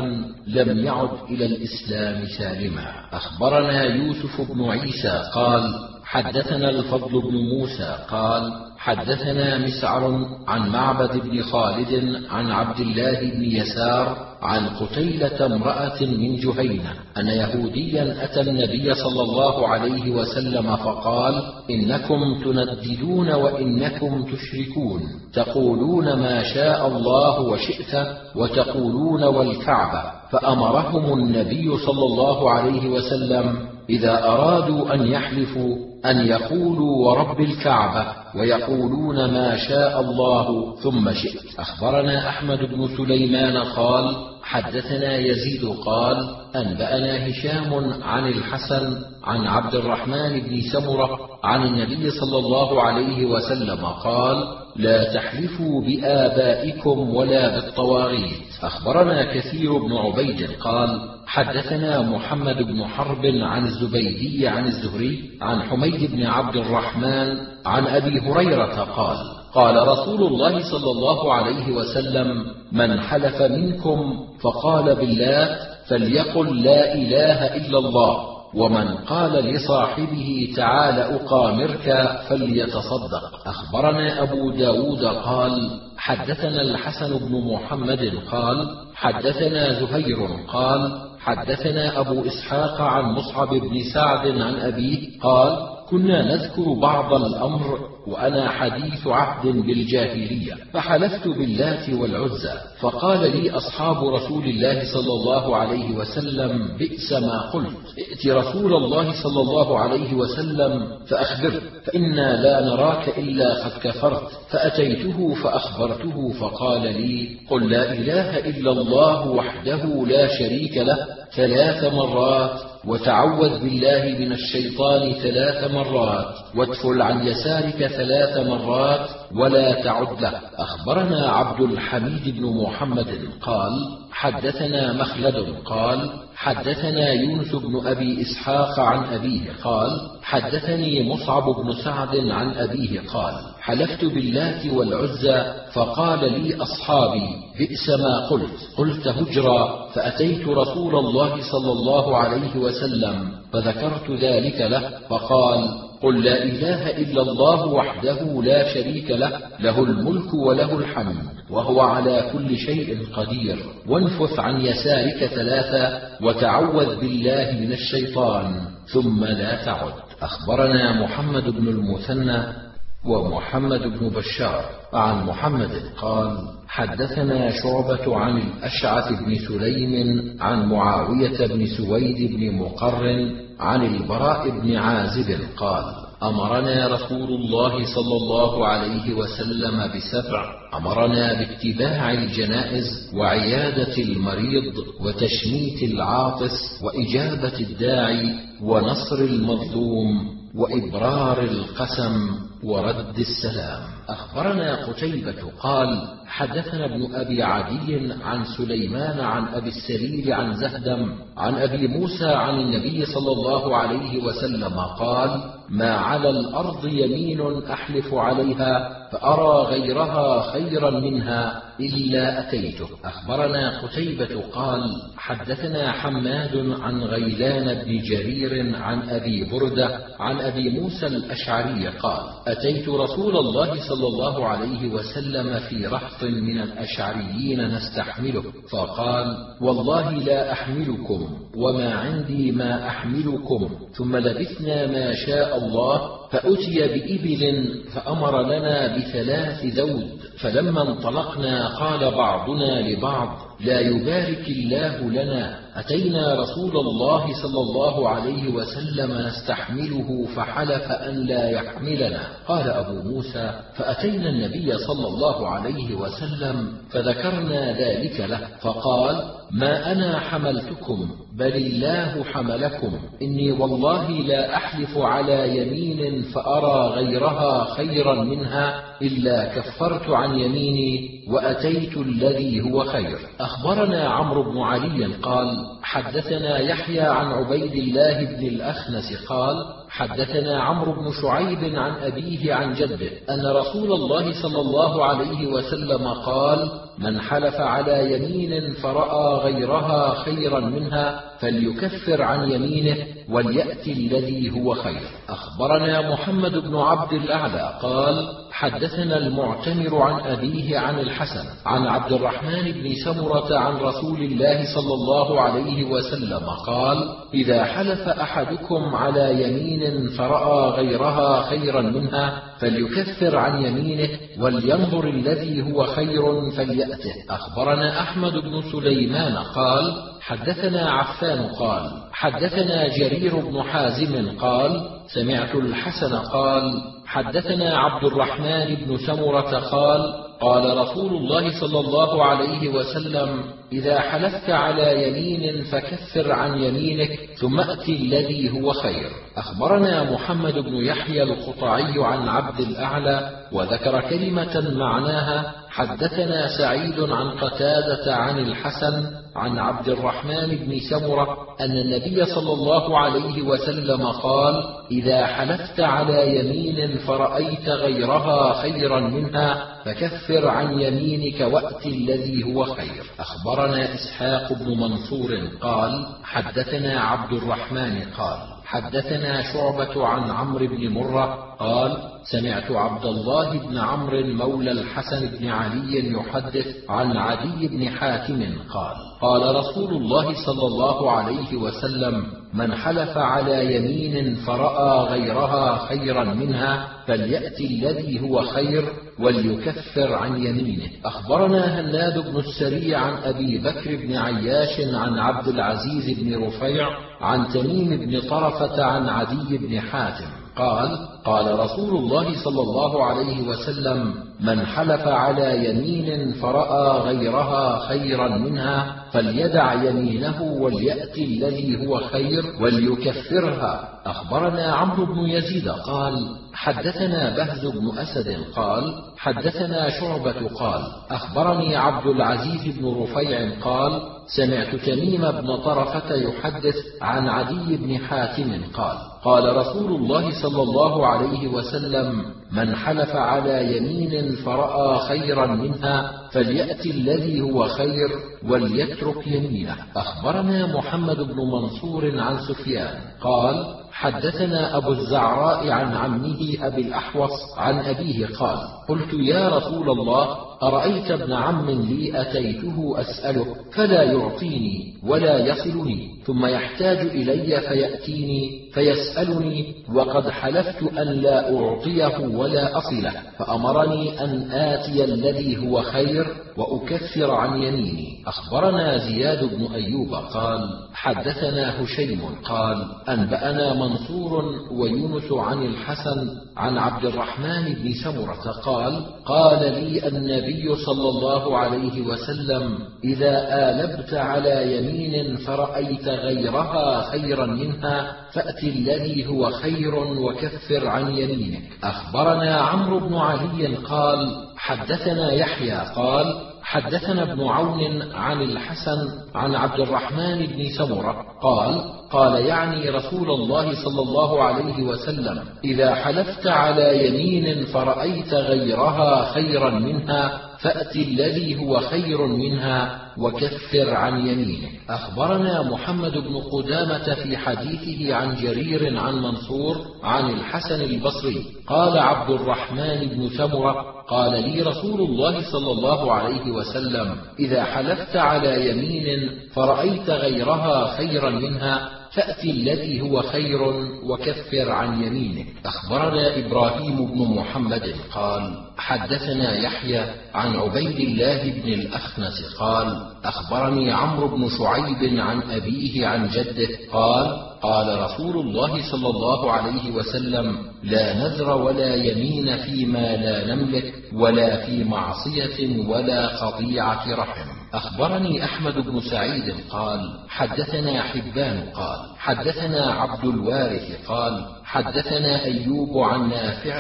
لم 0.48 0.80
يعد 0.86 1.10
إلى 1.30 1.46
الإسلام 1.46 2.26
سالما. 2.38 2.92
أخبرنا 3.14 3.84
يوسف 3.84 4.52
بن 4.52 4.64
عيسى 4.64 5.24
قال 5.34 5.64
حدثنا 6.04 6.70
الفضل 6.70 7.22
بن 7.22 7.36
موسى 7.38 7.96
قال 8.10 8.71
حدثنا 8.84 9.58
مسعر 9.58 10.26
عن 10.48 10.70
معبد 10.70 11.18
بن 11.18 11.42
خالد 11.42 12.24
عن 12.30 12.52
عبد 12.52 12.80
الله 12.80 13.20
بن 13.20 13.44
يسار 13.44 14.18
عن 14.42 14.68
قتيلة 14.68 15.46
امرأة 15.46 16.02
من 16.02 16.36
جهينة 16.36 16.94
أن 17.18 17.28
يهوديا 17.28 18.24
أتى 18.24 18.42
النبي 18.42 18.94
صلى 18.94 19.22
الله 19.22 19.68
عليه 19.68 20.12
وسلم 20.12 20.76
فقال 20.76 21.44
إنكم 21.70 22.20
تنددون 22.44 23.32
وإنكم 23.32 24.26
تشركون 24.26 25.02
تقولون 25.34 26.14
ما 26.14 26.44
شاء 26.44 26.88
الله 26.88 27.42
وشئت 27.42 28.08
وتقولون 28.36 29.24
والكعبة. 29.24 30.04
فأمرهم 30.32 31.20
النبي 31.20 31.78
صلى 31.78 32.06
الله 32.06 32.52
عليه 32.52 32.90
وسلم 32.90 33.56
إذا 33.90 34.24
أرادوا 34.24 34.94
أن 34.94 35.08
يحلفوا 35.08 35.91
أن 36.06 36.28
يقولوا 36.28 37.08
ورب 37.08 37.42
الكعبة 37.42 38.06
ويقولون 38.36 39.16
ما 39.34 39.58
شاء 39.58 40.02
الله 40.02 40.76
ثم 40.76 41.14
شئت. 41.14 41.60
أخبرنا 41.60 42.30
أحمد 42.30 42.60
بن 42.60 42.98
سليمان 42.98 43.58
قال 43.58 44.31
حدثنا 44.44 45.18
يزيد 45.18 45.66
قال 45.86 46.18
أنبأنا 46.56 47.28
هشام 47.28 48.04
عن 48.04 48.28
الحسن 48.28 49.02
عن 49.24 49.48
عبد 49.48 49.76
الرحمن 49.76 50.40
بن 50.40 50.62
سمرة 50.74 51.20
عن 51.44 51.64
النبي 51.64 52.12
صلى 52.12 52.38
الله 52.38 52.82
عليه 52.82 53.26
وسلم 53.26 53.86
قال 53.86 54.44
لا 54.76 55.14
تحلفوا 55.14 55.82
بآبائكم 55.82 57.16
ولا 57.16 57.56
بالطواغيت. 57.56 58.42
أخبرنا 58.64 59.34
كثير 59.34 59.78
بن 59.78 59.94
عبيد 59.98 60.50
قال 60.60 61.10
حدثنا 61.28 62.02
محمد 62.02 62.58
بن 62.58 62.86
حرب 62.86 63.26
عن 63.26 63.66
الزبيدي 63.66 64.48
عن 64.48 64.68
الزهري 64.68 65.30
عن 65.42 65.62
حميد 65.64 66.12
بن 66.12 66.26
عبد 66.26 66.56
الرحمن 66.56 67.38
عن 67.66 67.88
أبي 67.88 68.20
هريرة 68.20 68.84
قال 68.84 69.41
قال 69.54 69.88
رسول 69.88 70.24
الله 70.24 70.72
صلى 70.72 70.92
الله 70.92 71.34
عليه 71.34 71.72
وسلم 71.72 72.46
من 72.72 73.00
حلف 73.00 73.42
منكم 73.42 74.28
فقال 74.42 74.96
بالله 74.96 75.58
فليقل 75.88 76.64
لا 76.64 76.94
إله 76.94 77.56
إلا 77.56 77.78
الله 77.80 78.32
ومن 78.56 78.88
قال 78.88 79.32
لصاحبه 79.32 80.54
تعال 80.56 81.00
أقامرك 81.00 82.18
فليتصدق. 82.30 83.48
أخبرنا 83.48 84.24
أبو 84.24 84.52
داود 84.52 85.06
قال 85.06 85.80
حدثنا 85.98 86.62
الحسن 86.62 87.18
بن 87.18 87.54
محمد 87.54 88.12
قال 88.32 88.70
حدثنا 88.96 89.80
زهير 89.80 90.28
قال 90.48 90.92
حدثنا 91.20 92.00
أبو 92.00 92.26
إسحاق 92.26 92.82
عن 92.82 93.04
مصعب 93.04 93.50
بن 93.50 93.84
سعد 93.94 94.28
عن 94.28 94.56
أبيه 94.60 95.20
قال 95.22 95.58
كنا 95.90 96.36
نذكر 96.36 96.74
بعض 96.82 97.14
الأمر 97.14 97.91
وأنا 98.08 98.50
حديث 98.50 99.08
عهد 99.08 99.48
بالجاهلية 99.48 100.54
فحلفت 100.74 101.28
باللات 101.28 101.90
والعزى 101.90 102.54
فقال 102.80 103.38
لي 103.38 103.52
أصحاب 103.52 104.06
رسول 104.06 104.44
الله 104.44 104.84
صلى 104.94 105.14
الله 105.14 105.56
عليه 105.56 105.92
وسلم 105.96 106.78
بئس 106.78 107.14
ما 107.14 107.42
قلت. 107.42 107.78
ائت 107.98 108.28
رسول 108.28 108.74
الله 108.74 109.24
صلى 109.24 109.42
الله 109.42 109.80
عليه 109.80 110.14
وسلم 110.14 110.88
فأخبره 111.08 111.62
فإنا 111.86 112.42
لا 112.42 112.66
نراك 112.66 113.20
إلا 113.20 113.64
قد 113.64 113.72
كفرت 113.84 114.28
فأتيته 114.50 115.34
فأخبرته 115.34 116.32
فقال 116.40 116.82
لي 116.82 117.38
قل 117.50 117.72
لا 117.72 117.94
إله 117.94 118.38
إلا 118.38 118.72
الله 118.72 119.28
وحده 119.28 120.06
لا 120.08 120.28
شريك 120.40 120.78
له 120.78 120.98
ثلاث 121.36 121.94
مرات 121.94 122.62
وتعوذ 122.86 123.60
بالله 123.60 124.16
من 124.20 124.32
الشيطان 124.32 125.14
ثلاث 125.14 125.72
مرات 125.72 126.36
وادخل 126.56 127.02
عن 127.02 127.28
يسارك 127.28 127.88
ثلاث 127.98 128.48
مرات 128.48 129.10
ولا 129.36 129.84
تعد 129.84 130.22
له. 130.22 130.42
أخبرنا 130.58 131.30
عبد 131.30 131.62
الحميد 131.62 132.38
بن 132.38 132.64
محمد 132.64 133.18
قال 133.42 133.72
حدثنا 134.12 134.94
مخلد 134.94 135.56
قال 135.66 136.10
حدثنا 136.36 137.14
يونس 137.14 137.56
بن 137.56 137.88
أبي 137.88 138.22
إسحاق 138.22 138.80
عن 138.80 139.14
أبيه 139.14 139.42
قال 139.64 139.90
حدثني 140.24 141.10
مصعب 141.10 141.44
بن 141.44 141.74
سعد 141.84 142.16
عن 142.16 142.52
أبيه 142.52 143.02
قال 143.14 143.34
حلفت 143.62 144.06
باللات 144.06 144.66
والعزى 144.74 145.54
فقال 145.74 146.42
لي 146.42 146.56
أصحابي 146.56 147.28
بئس 147.60 147.90
ما 147.90 148.28
قلت. 148.30 148.58
قلت 148.78 149.08
هجرا 149.08 149.88
فأتيت 149.94 150.48
رسول 150.48 150.96
الله 150.96 151.52
صلى 151.52 151.72
الله 151.72 152.18
عليه 152.18 152.56
وسلم 152.56 153.32
فذكرت 153.54 154.12
ذلك 154.12 154.62
له 154.62 154.90
فقال 155.10 155.91
قل 156.02 156.24
لا 156.24 156.44
إله 156.44 156.90
إلا 156.90 157.22
الله 157.22 157.66
وحده 157.66 158.42
لا 158.44 158.74
شريك 158.74 159.12
له 159.12 159.40
له 159.60 159.84
الملك 159.84 160.34
وله 160.34 160.78
الحمد 160.78 161.16
وهو 161.50 161.82
على 161.82 162.30
كل 162.34 162.58
شيء 162.58 162.98
قدير. 163.14 163.58
وانفث 163.88 164.40
عن 164.40 164.62
يسارك 164.62 165.26
ثلاثا 165.26 166.02
وتعوذ 166.22 167.00
بالله 167.00 167.58
من 167.62 167.72
الشيطان 167.74 168.54
ثم 168.94 169.26
لا 169.26 169.66
تعد. 169.66 169.94
أخبرنا 170.22 171.02
محمد 171.02 171.50
بن 171.50 171.68
المثنى 171.68 172.71
ومحمد 173.06 173.82
بن 173.82 174.10
بشار. 174.10 174.66
عن 174.94 175.26
محمد 175.26 175.72
قال 175.98 176.38
حدثنا 176.68 177.52
شعبة 177.52 178.18
عن 178.18 178.38
الأشعث 178.38 179.20
بن 179.20 179.36
سليم 179.48 180.24
عن 180.42 180.70
معاوية 180.70 181.48
بن 181.48 181.68
سويد 181.68 182.36
بن 182.36 182.56
مقرن 182.56 183.36
عن 183.60 183.96
البراء 183.96 184.50
بن 184.50 184.76
عازب 184.76 185.38
قال 185.58 185.84
أمرنا 186.24 186.88
رسول 186.88 187.30
الله 187.30 187.86
صلى 187.96 188.16
الله 188.22 188.68
عليه 188.68 189.14
وسلم 189.14 189.92
بسبع. 189.96 190.46
أمرنا 190.74 191.34
باتباع 191.34 192.12
الجنائز 192.12 193.12
وعيادة 193.16 193.98
المريض 193.98 194.74
وتشميت 195.02 195.84
العاطس 195.84 196.84
وإجابة 196.84 197.60
الداعي 197.60 198.36
ونصر 198.64 199.16
المظلوم 199.16 200.41
وإبرار 200.56 201.44
القسم 201.44 202.40
ورد 202.64 203.20
السلام. 203.20 204.01
أخبرنا 204.12 204.86
قتيبة 204.86 205.52
قال 205.60 206.08
حدثنا 206.28 206.86
ابن 206.86 207.16
أبي 207.16 207.44
عدي 207.44 208.14
عن 208.24 208.46
سليمان 208.58 209.20
عن 209.20 209.48
أبي 209.48 209.70
السرير 209.70 210.34
عن 210.34 210.54
زهدم 210.54 211.16
عن 211.38 211.56
أبي 211.56 211.88
موسى 211.88 212.26
عن 212.26 212.60
النبي 212.60 213.06
صلى 213.06 213.32
الله 213.32 213.76
عليه 213.76 214.24
وسلم 214.24 214.80
قال 214.80 215.42
ما 215.70 215.92
على 215.92 216.30
الأرض 216.30 216.86
يمين 216.86 217.64
أحلف 217.64 218.14
عليها 218.14 219.02
فأرى 219.12 219.68
غيرها 219.70 220.52
خيرا 220.52 221.00
منها 221.00 221.62
إلا 221.80 222.40
أتيته. 222.40 222.88
أخبرنا 223.06 223.82
قتيبة 223.82 224.42
قال 224.54 224.82
حدثنا 225.18 225.92
حماد 225.92 226.76
عن 226.82 227.04
غيلان 227.04 227.84
بن 227.84 227.98
جرير 227.98 228.76
عن 228.76 229.10
أبي 229.10 229.44
بردة 229.44 230.00
عن 230.20 230.40
أبي 230.42 230.70
موسى 230.70 231.08
الأشعري 231.08 231.88
قال 231.88 232.24
أتيت 232.48 232.90
رسول 232.90 233.38
الله 233.38 233.88
صلى 233.90 234.01
الله 234.08 234.48
عليه 234.48 234.88
وسلم 234.88 235.60
في 235.60 235.86
رهط 235.88 236.24
من 236.24 236.62
الأشعريين 236.62 237.68
نستحمله 237.68 238.44
فقال 238.72 239.38
والله 239.62 240.12
لا 240.12 240.52
أحملكم 240.52 241.28
وما 241.56 241.94
عندي 241.94 242.52
ما 242.52 242.88
أحملكم 242.88 243.70
ثم 243.94 244.18
لبثنا 244.18 244.88
ما 244.88 245.14
شاء 245.14 245.58
الله 245.58 246.02
فأتي 246.32 246.80
بإبل 246.80 247.74
فأمر 247.94 248.42
لنا 248.42 248.98
بثلاث 248.98 249.66
ذود 249.66 250.22
فلما 250.42 250.82
انطلقنا 250.90 251.68
قال 251.68 252.12
بعضنا 252.12 252.88
لبعض 252.88 253.38
لا 253.60 253.80
يبارك 253.80 254.48
الله 254.48 255.10
لنا 255.10 255.60
أتينا 255.76 256.36
رسول 256.36 256.78
الله 256.78 257.42
صلى 257.42 257.60
الله 257.62 258.10
عليه 258.10 258.54
وسلم 258.54 259.12
نستحمله 259.28 260.28
فحلف 260.36 260.92
أن 260.92 261.26
لا 261.26 261.50
يحملنا. 261.50 262.20
قال 262.48 262.70
أبو 262.70 263.10
موسى 263.10 263.54
فأتينا 263.76 264.30
النبي 264.30 264.78
صلى 264.78 265.08
الله 265.08 265.50
عليه 265.50 265.96
وسلم 265.96 266.74
فذكرنا 266.92 267.72
ذلك 267.72 268.20
له 268.20 268.48
فقال 268.62 269.41
ما 269.54 269.92
أنا 269.92 270.20
حملتكم 270.20 271.10
بل 271.38 271.56
الله 271.56 272.24
حملكم. 272.24 272.92
إني 273.22 273.52
والله 273.52 274.10
لا 274.10 274.56
أحلف 274.56 274.98
على 274.98 275.58
يمين 275.58 276.22
فأرى 276.22 276.96
غيرها 276.96 277.64
خيرا 277.76 278.24
منها 278.24 278.84
إلا 279.02 279.56
كفرت 279.56 280.10
عن 280.10 280.40
يميني 280.40 281.10
وأتيت 281.30 281.98
الذي 281.98 282.62
هو 282.62 282.84
خير. 282.84 283.18
أخبرنا 283.40 284.10
عمرو 284.10 284.52
بن 284.52 284.58
علي 284.58 285.14
قال 285.14 285.48
حدثنا 285.84 286.60
يحيى 286.60 287.02
عن 287.02 287.26
عبيد 287.26 287.76
الله 287.76 288.26
بن 288.26 288.48
الأخنس 288.48 289.26
قال 289.30 289.56
حدثنا 289.90 290.62
عمرو 290.62 290.92
بن 290.92 291.12
شعيب 291.22 291.76
عن 291.76 291.92
أبيه 291.92 292.54
عن 292.54 292.74
جده 292.74 293.10
أن 293.30 293.46
رسول 293.46 293.92
الله 293.92 294.42
صلى 294.42 294.62
الله 294.62 295.06
عليه 295.06 295.48
وسلم 295.48 296.08
قال 296.08 296.70
من 297.02 297.22
حلف 297.22 297.56
على 297.56 298.14
يمين 298.14 298.74
فرأى 298.74 299.38
غيرها 299.38 300.14
خيرا 300.14 300.60
منها 300.60 301.31
فليكفر 301.42 302.22
عن 302.22 302.52
يمينه 302.52 302.98
وليأت 303.30 303.88
الذي 303.88 304.52
هو 304.52 304.74
خير 304.74 305.02
أخبرنا 305.30 306.12
محمد 306.12 306.52
بن 306.52 306.76
عبد 306.76 307.14
الأعلى 307.14 307.80
قال 307.82 308.28
حدثنا 308.52 309.18
المعتمر 309.18 310.02
عن 310.02 310.20
أبيه 310.32 310.80
عن 310.80 311.00
الحسن 311.00 311.46
عن 311.66 311.88
عبد 311.88 312.14
الرحمن 312.14 312.72
بن 312.72 312.94
سمرة 313.06 313.58
عن 313.58 313.74
رسول 313.74 314.24
الله 314.24 314.66
صلى 314.76 314.94
الله 314.94 315.42
عليه 315.42 315.84
وسلم 315.84 316.50
قال 316.68 317.10
إذا 317.34 317.64
حلف 317.64 318.08
أحدكم 318.08 318.96
على 318.96 319.44
يمين 319.44 320.10
فرأى 320.10 320.70
غيرها 320.70 321.42
خيرا 321.50 321.82
منها 321.82 322.42
فليكفر 322.60 323.38
عن 323.38 323.66
يمينه 323.66 324.10
ولينظر 324.40 325.10
الذي 325.10 325.62
هو 325.62 325.84
خير 325.84 326.52
فليأته. 326.52 327.14
أخبرنا 327.30 328.02
أحمد 328.02 328.34
بن 328.34 328.62
سليمان 328.72 329.38
قال 329.38 330.11
حدثنا 330.22 330.92
عفان 330.92 331.48
قال 331.48 331.92
حدثنا 332.14 332.88
جرير 332.88 333.36
بن 333.36 333.64
حازم 333.64 334.38
قال 334.40 334.82
سمعت 335.14 335.56
الحسن 335.56 336.16
قال 336.16 336.82
حدثنا 337.06 337.78
عبد 337.78 338.04
الرحمن 338.04 338.76
بن 338.76 338.98
سمره 338.98 339.60
قال 339.60 340.32
قال 340.42 340.78
رسول 340.78 341.14
الله 341.14 341.60
صلى 341.60 341.80
الله 341.80 342.26
عليه 342.26 342.70
وسلم 342.70 343.44
إذا 343.72 344.00
حلفت 344.00 344.50
على 344.50 345.08
يمين 345.08 345.64
فكفر 345.64 346.32
عن 346.32 346.64
يمينك 346.64 347.20
ثم 347.40 347.60
أت 347.60 347.90
الذي 347.90 348.50
هو 348.50 348.74
خير. 348.74 349.10
أخبرنا 349.38 350.12
محمد 350.14 350.54
بن 350.54 350.76
يحيى 350.76 351.24
القطعي 351.24 352.06
عن 352.06 352.28
عبد 352.30 352.60
الأعلى 352.60 353.30
وذكر 353.52 354.02
كلمة 354.10 354.74
معناها 354.76 355.54
حدثنا 355.70 356.58
سعيد 356.58 357.00
عن 357.00 357.30
قتادة 357.30 358.16
عن 358.16 358.40
الحسن 358.40 359.21
عن 359.36 359.60
عبد 359.60 359.90
الرحمن 359.90 360.48
بن 360.56 360.80
سمرة 360.90 361.38
أن 361.62 361.72
النبي 361.72 362.26
صلى 362.26 362.54
الله 362.54 362.98
عليه 363.00 363.42
وسلم 363.42 364.08
قال 364.08 364.64
إذا 364.92 365.26
حلفت 365.26 365.80
على 365.80 366.40
يمين 366.40 366.98
فرأيت 366.98 367.70
غيرها 367.70 368.62
خيرا 368.62 369.00
منها 369.00 369.78
فكفر 369.86 370.48
عن 370.48 370.82
يمينك 370.82 371.42
وأت 371.54 371.86
الذي 371.86 372.44
هو 372.44 372.66
خير. 372.66 373.04
أخبرنا 373.20 373.94
إسحاق 373.94 374.54
بن 374.54 374.78
منصور 374.80 375.40
قال 375.62 376.06
حدثنا 376.24 377.02
عبد 377.02 377.34
الرحمن 377.34 378.02
قال 378.18 378.61
حدثنا 378.72 379.54
شعبة 379.54 380.08
عن 380.08 380.30
عمرو 380.30 380.68
بن 380.68 380.90
مرة 380.90 381.56
قال 381.60 381.98
سمعت 382.24 382.72
عبد 382.72 383.06
الله 383.06 383.60
بن 383.60 383.78
عمرو 383.78 384.24
مولى 384.26 384.72
الحسن 384.72 385.38
بن 385.38 385.48
علي 385.48 386.14
يحدث 386.14 386.68
عن 386.90 387.18
عدي 387.18 387.68
بن 387.68 387.90
حاتم 387.90 388.42
قال 388.74 388.96
قال 389.22 389.56
رسول 389.56 389.94
الله 389.94 390.46
صلى 390.46 390.68
الله 390.68 391.12
عليه 391.12 391.56
وسلم 391.56 392.41
من 392.54 392.76
حلف 392.76 393.18
على 393.18 393.76
يمين 393.76 394.36
فرأى 394.36 395.10
غيرها 395.10 395.88
خيرا 395.88 396.24
منها 396.24 396.88
فليأت 397.08 397.62
الذي 397.62 398.22
هو 398.22 398.42
خير 398.42 398.86
وليكفر 399.20 400.14
عن 400.14 400.44
يمينه. 400.44 400.88
أخبرنا 401.06 401.80
هناد 401.80 402.20
بن 402.20 402.40
السري 402.40 402.96
عن 402.96 403.14
أبي 403.24 403.58
بكر 403.58 403.96
بن 403.96 404.16
عياش 404.16 404.82
عن 404.94 405.20
عبد 405.20 405.48
العزيز 405.48 406.20
بن 406.20 406.44
رفيع 406.44 406.88
عن 407.22 407.48
تميم 407.48 407.90
بن 407.90 408.22
طرفة 408.22 408.84
عن 408.84 409.10
عدي 409.10 409.58
بن 409.58 409.80
حاتم. 409.80 410.41
قال 410.56 410.98
قال 411.26 411.60
رسول 411.60 411.98
الله 411.98 412.44
صلى 412.44 412.62
الله 412.62 413.06
عليه 413.06 413.48
وسلم 413.48 414.14
من 414.40 414.66
حلف 414.66 415.08
على 415.08 415.70
يمين 415.70 416.32
فرأى 416.32 417.00
غيرها 417.00 417.80
خيرا 417.88 418.38
منها 418.38 418.96
فليدع 419.12 419.74
يمينه 419.74 420.42
وليات 420.42 421.18
الذي 421.18 421.88
هو 421.88 421.98
خير 421.98 422.44
وليكفرها. 422.62 423.90
أخبرنا 424.06 424.74
عمرو 424.74 425.06
بن 425.06 425.20
يزيد 425.20 425.70
قال 425.70 426.41
حدثنا 426.54 427.36
بهز 427.36 427.66
بن 427.66 427.98
أسد 427.98 428.38
قال 428.56 428.84
حدثنا 429.18 429.90
شعبة 429.90 430.48
قال 430.60 430.82
أخبرني 431.12 431.76
عبد 431.76 432.08
العزيز 432.08 432.78
بن 432.78 433.02
رفيع 433.02 433.60
قال 433.62 434.02
سمعت 434.28 434.76
تميم 434.76 435.32
بن 435.32 435.58
طرفة 435.58 436.16
يحدث 436.16 436.76
عن 437.02 437.28
عدي 437.30 437.78
بن 437.78 437.98
حاتم 437.98 438.62
قال 438.74 438.98
قال 439.24 439.56
رسول 439.56 439.96
الله 439.96 440.42
صلى 440.42 440.64
الله 440.64 441.08
عليه 441.08 441.48
وسلم 441.48 442.26
من 442.52 442.76
حلف 442.76 443.16
على 443.16 443.78
يمين 443.78 444.36
فرأى 444.36 445.00
خيرا 445.00 445.46
منها 445.46 446.12
فليات 446.32 446.86
الذي 446.86 447.42
هو 447.42 447.68
خير 447.68 448.10
وليترك 448.50 449.28
يمينه. 449.28 449.76
أخبرنا 449.96 450.78
محمد 450.78 451.18
بن 451.18 451.38
منصور 451.38 452.22
عن 452.22 452.38
سفيان 452.48 453.00
قال 453.22 453.81
حدثنا 453.92 454.78
أبو 454.78 454.92
الزعراء 454.92 455.70
عن 455.70 455.96
عمه 455.96 456.58
أبي 456.62 456.82
الأحوص 456.82 457.32
عن 457.58 457.80
أبيه 457.80 458.26
قال 458.28 458.58
قلت 458.90 459.14
يا 459.14 459.50
رسول 459.50 459.90
الله 459.90 460.38
أرأيت 460.64 461.12
ابن 461.12 461.34
عم 461.34 461.70
لي 461.70 462.22
أتيته 462.22 462.96
أسأله 463.02 463.46
فلا 463.72 464.04
يعطيني 464.04 464.94
ولا 465.04 465.38
يصلني 465.48 466.10
ثم 466.26 466.46
يحتاج 466.46 466.98
إلي 466.98 467.62
فيأتيني 467.62 468.61
فيسألني 468.74 469.76
وقد 469.94 470.30
حلفت 470.30 470.84
أن 470.98 471.08
لا 471.08 471.58
أعطيه 471.60 472.18
ولا 472.38 472.78
أصله 472.78 473.12
فأمرني 473.38 474.24
أن 474.24 474.52
آتي 474.52 475.04
الذي 475.04 475.58
هو 475.68 475.82
خير 475.82 476.28
وأكفر 476.58 477.32
عن 477.32 477.64
يميني. 477.64 478.24
أخبرنا 478.28 478.98
زياد 478.98 479.44
بن 479.44 479.74
أيوب 479.74 480.14
قال 480.14 480.60
حدثنا 480.94 481.84
هشيم 481.84 482.22
قال 482.44 482.86
أنبأنا 483.10 483.74
منصور 483.74 484.46
ويونس 484.72 485.32
عن 485.32 485.66
الحسن 485.66 486.30
عن 486.62 486.78
عبد 486.78 487.06
الرحمن 487.06 487.74
بن 487.74 487.94
سمرة 488.04 488.52
قال 488.66 489.06
قال 489.26 489.60
لي 489.60 490.08
النبي 490.08 490.76
صلى 490.76 491.10
الله 491.10 491.58
عليه 491.58 492.02
وسلم 492.02 492.80
إذا 493.04 493.34
آلبت 493.70 494.14
على 494.14 494.78
يمين 494.78 495.36
فرأيت 495.38 496.08
غيرها 496.08 497.12
خيرا 497.12 497.46
منها 497.46 498.16
فأت 498.34 498.64
الذي 498.64 499.28
هو 499.28 499.50
خير 499.52 499.96
وكفر 499.96 500.88
عن 500.88 501.12
يمينك. 501.12 501.64
أخبرنا 501.84 502.56
عمرو 502.56 503.00
بن 503.00 503.16
علي 503.16 503.76
قال 503.76 504.48
حدثنا 504.58 505.34
يحيى 505.34 505.82
قال 505.96 506.42
حدثنا 506.64 507.24
ابن 507.24 507.44
عون 507.44 508.02
عن 508.14 508.42
الحسن 508.42 509.10
عن 509.36 509.56
عبد 509.56 509.80
الرحمن 509.80 510.46
بن 510.46 510.70
سمرة 510.78 511.26
قال 511.42 512.01
قال 512.12 512.46
يعني 512.46 512.90
رسول 512.90 513.30
الله 513.32 513.84
صلى 513.84 514.02
الله 514.02 514.44
عليه 514.44 514.84
وسلم 514.84 515.44
إذا 515.64 515.96
حلفت 515.96 516.48
على 516.48 517.08
يمين 517.08 517.66
فرأيت 517.66 518.34
غيرها 518.34 519.34
خيرا 519.34 519.70
منها 519.70 520.52
فأت 520.60 520.96
الذي 520.96 521.60
هو 521.60 521.80
خير 521.80 522.26
منها 522.26 523.02
وكفر 523.18 523.96
عن 523.96 524.28
يمينه. 524.28 524.68
أخبرنا 524.90 525.62
محمد 525.62 526.12
بن 526.12 526.38
قدامة 526.38 527.16
في 527.24 527.38
حديثه 527.38 528.16
عن 528.16 528.36
جرير 528.36 529.00
عن 529.00 529.16
منصور 529.16 529.78
عن 530.04 530.30
الحسن 530.30 530.82
البصري. 530.82 531.46
قال 531.68 532.00
عبد 532.00 532.30
الرحمن 532.30 533.08
بن 533.08 533.30
سمره 533.38 534.02
قال 534.08 534.32
لي 534.32 534.62
رسول 534.62 535.02
الله 535.02 535.52
صلى 535.52 535.72
الله 535.72 536.12
عليه 536.14 536.52
وسلم 536.52 537.16
إذا 537.40 537.64
حلفت 537.64 538.16
على 538.16 538.70
يمين 538.70 539.30
فرأيت 539.54 540.10
غيرها 540.10 540.98
خيرا 540.98 541.30
منها 541.30 542.01
فأت 542.14 542.44
الذي 542.44 543.02
هو 543.02 543.22
خير 543.22 543.62
وكفر 544.04 544.72
عن 544.72 545.04
يمينك. 545.04 545.48
أخبرنا 545.66 546.38
إبراهيم 546.46 547.06
بن 547.06 547.36
محمد 547.36 547.96
قال 548.14 548.72
حدثنا 548.78 549.58
يحيى 549.58 550.06
عن 550.34 550.56
عبيد 550.56 551.00
الله 551.00 551.44
بن 551.44 551.74
الأخنس 551.74 552.56
قال 552.60 553.12
أخبرني 553.24 553.92
عمرو 553.92 554.28
بن 554.28 554.50
شعيب 554.58 555.20
عن 555.20 555.42
أبيه 555.52 556.08
عن 556.08 556.30
جده 556.30 556.70
قال 556.92 557.52
قال 557.62 558.00
رسول 558.02 558.38
الله 558.38 558.92
صلى 558.92 559.10
الله 559.10 559.52
عليه 559.52 559.92
وسلم 559.92 560.58
لا 560.84 561.14
نذر 561.14 561.50
ولا 561.58 561.96
يمين 561.96 562.58
فيما 562.58 563.16
لا 563.16 563.56
نملك 563.56 563.94
ولا 564.14 564.66
في 564.66 564.84
معصية 564.84 565.88
ولا 565.88 566.28
قطيعه 566.28 567.16
رحم. 567.16 567.61
أخبرني 567.74 568.44
أحمد 568.44 568.74
بن 568.74 569.00
سعيد 569.00 569.56
قال 569.70 570.20
حدثنا 570.30 571.02
حبان 571.02 571.70
قال 571.74 572.00
حدثنا 572.18 572.94
عبد 572.94 573.26
الوارث 573.26 574.08
قال 574.08 574.46
حدثنا 574.64 575.44
أيوب 575.44 575.98
عن 575.98 576.30
نافع 576.30 576.76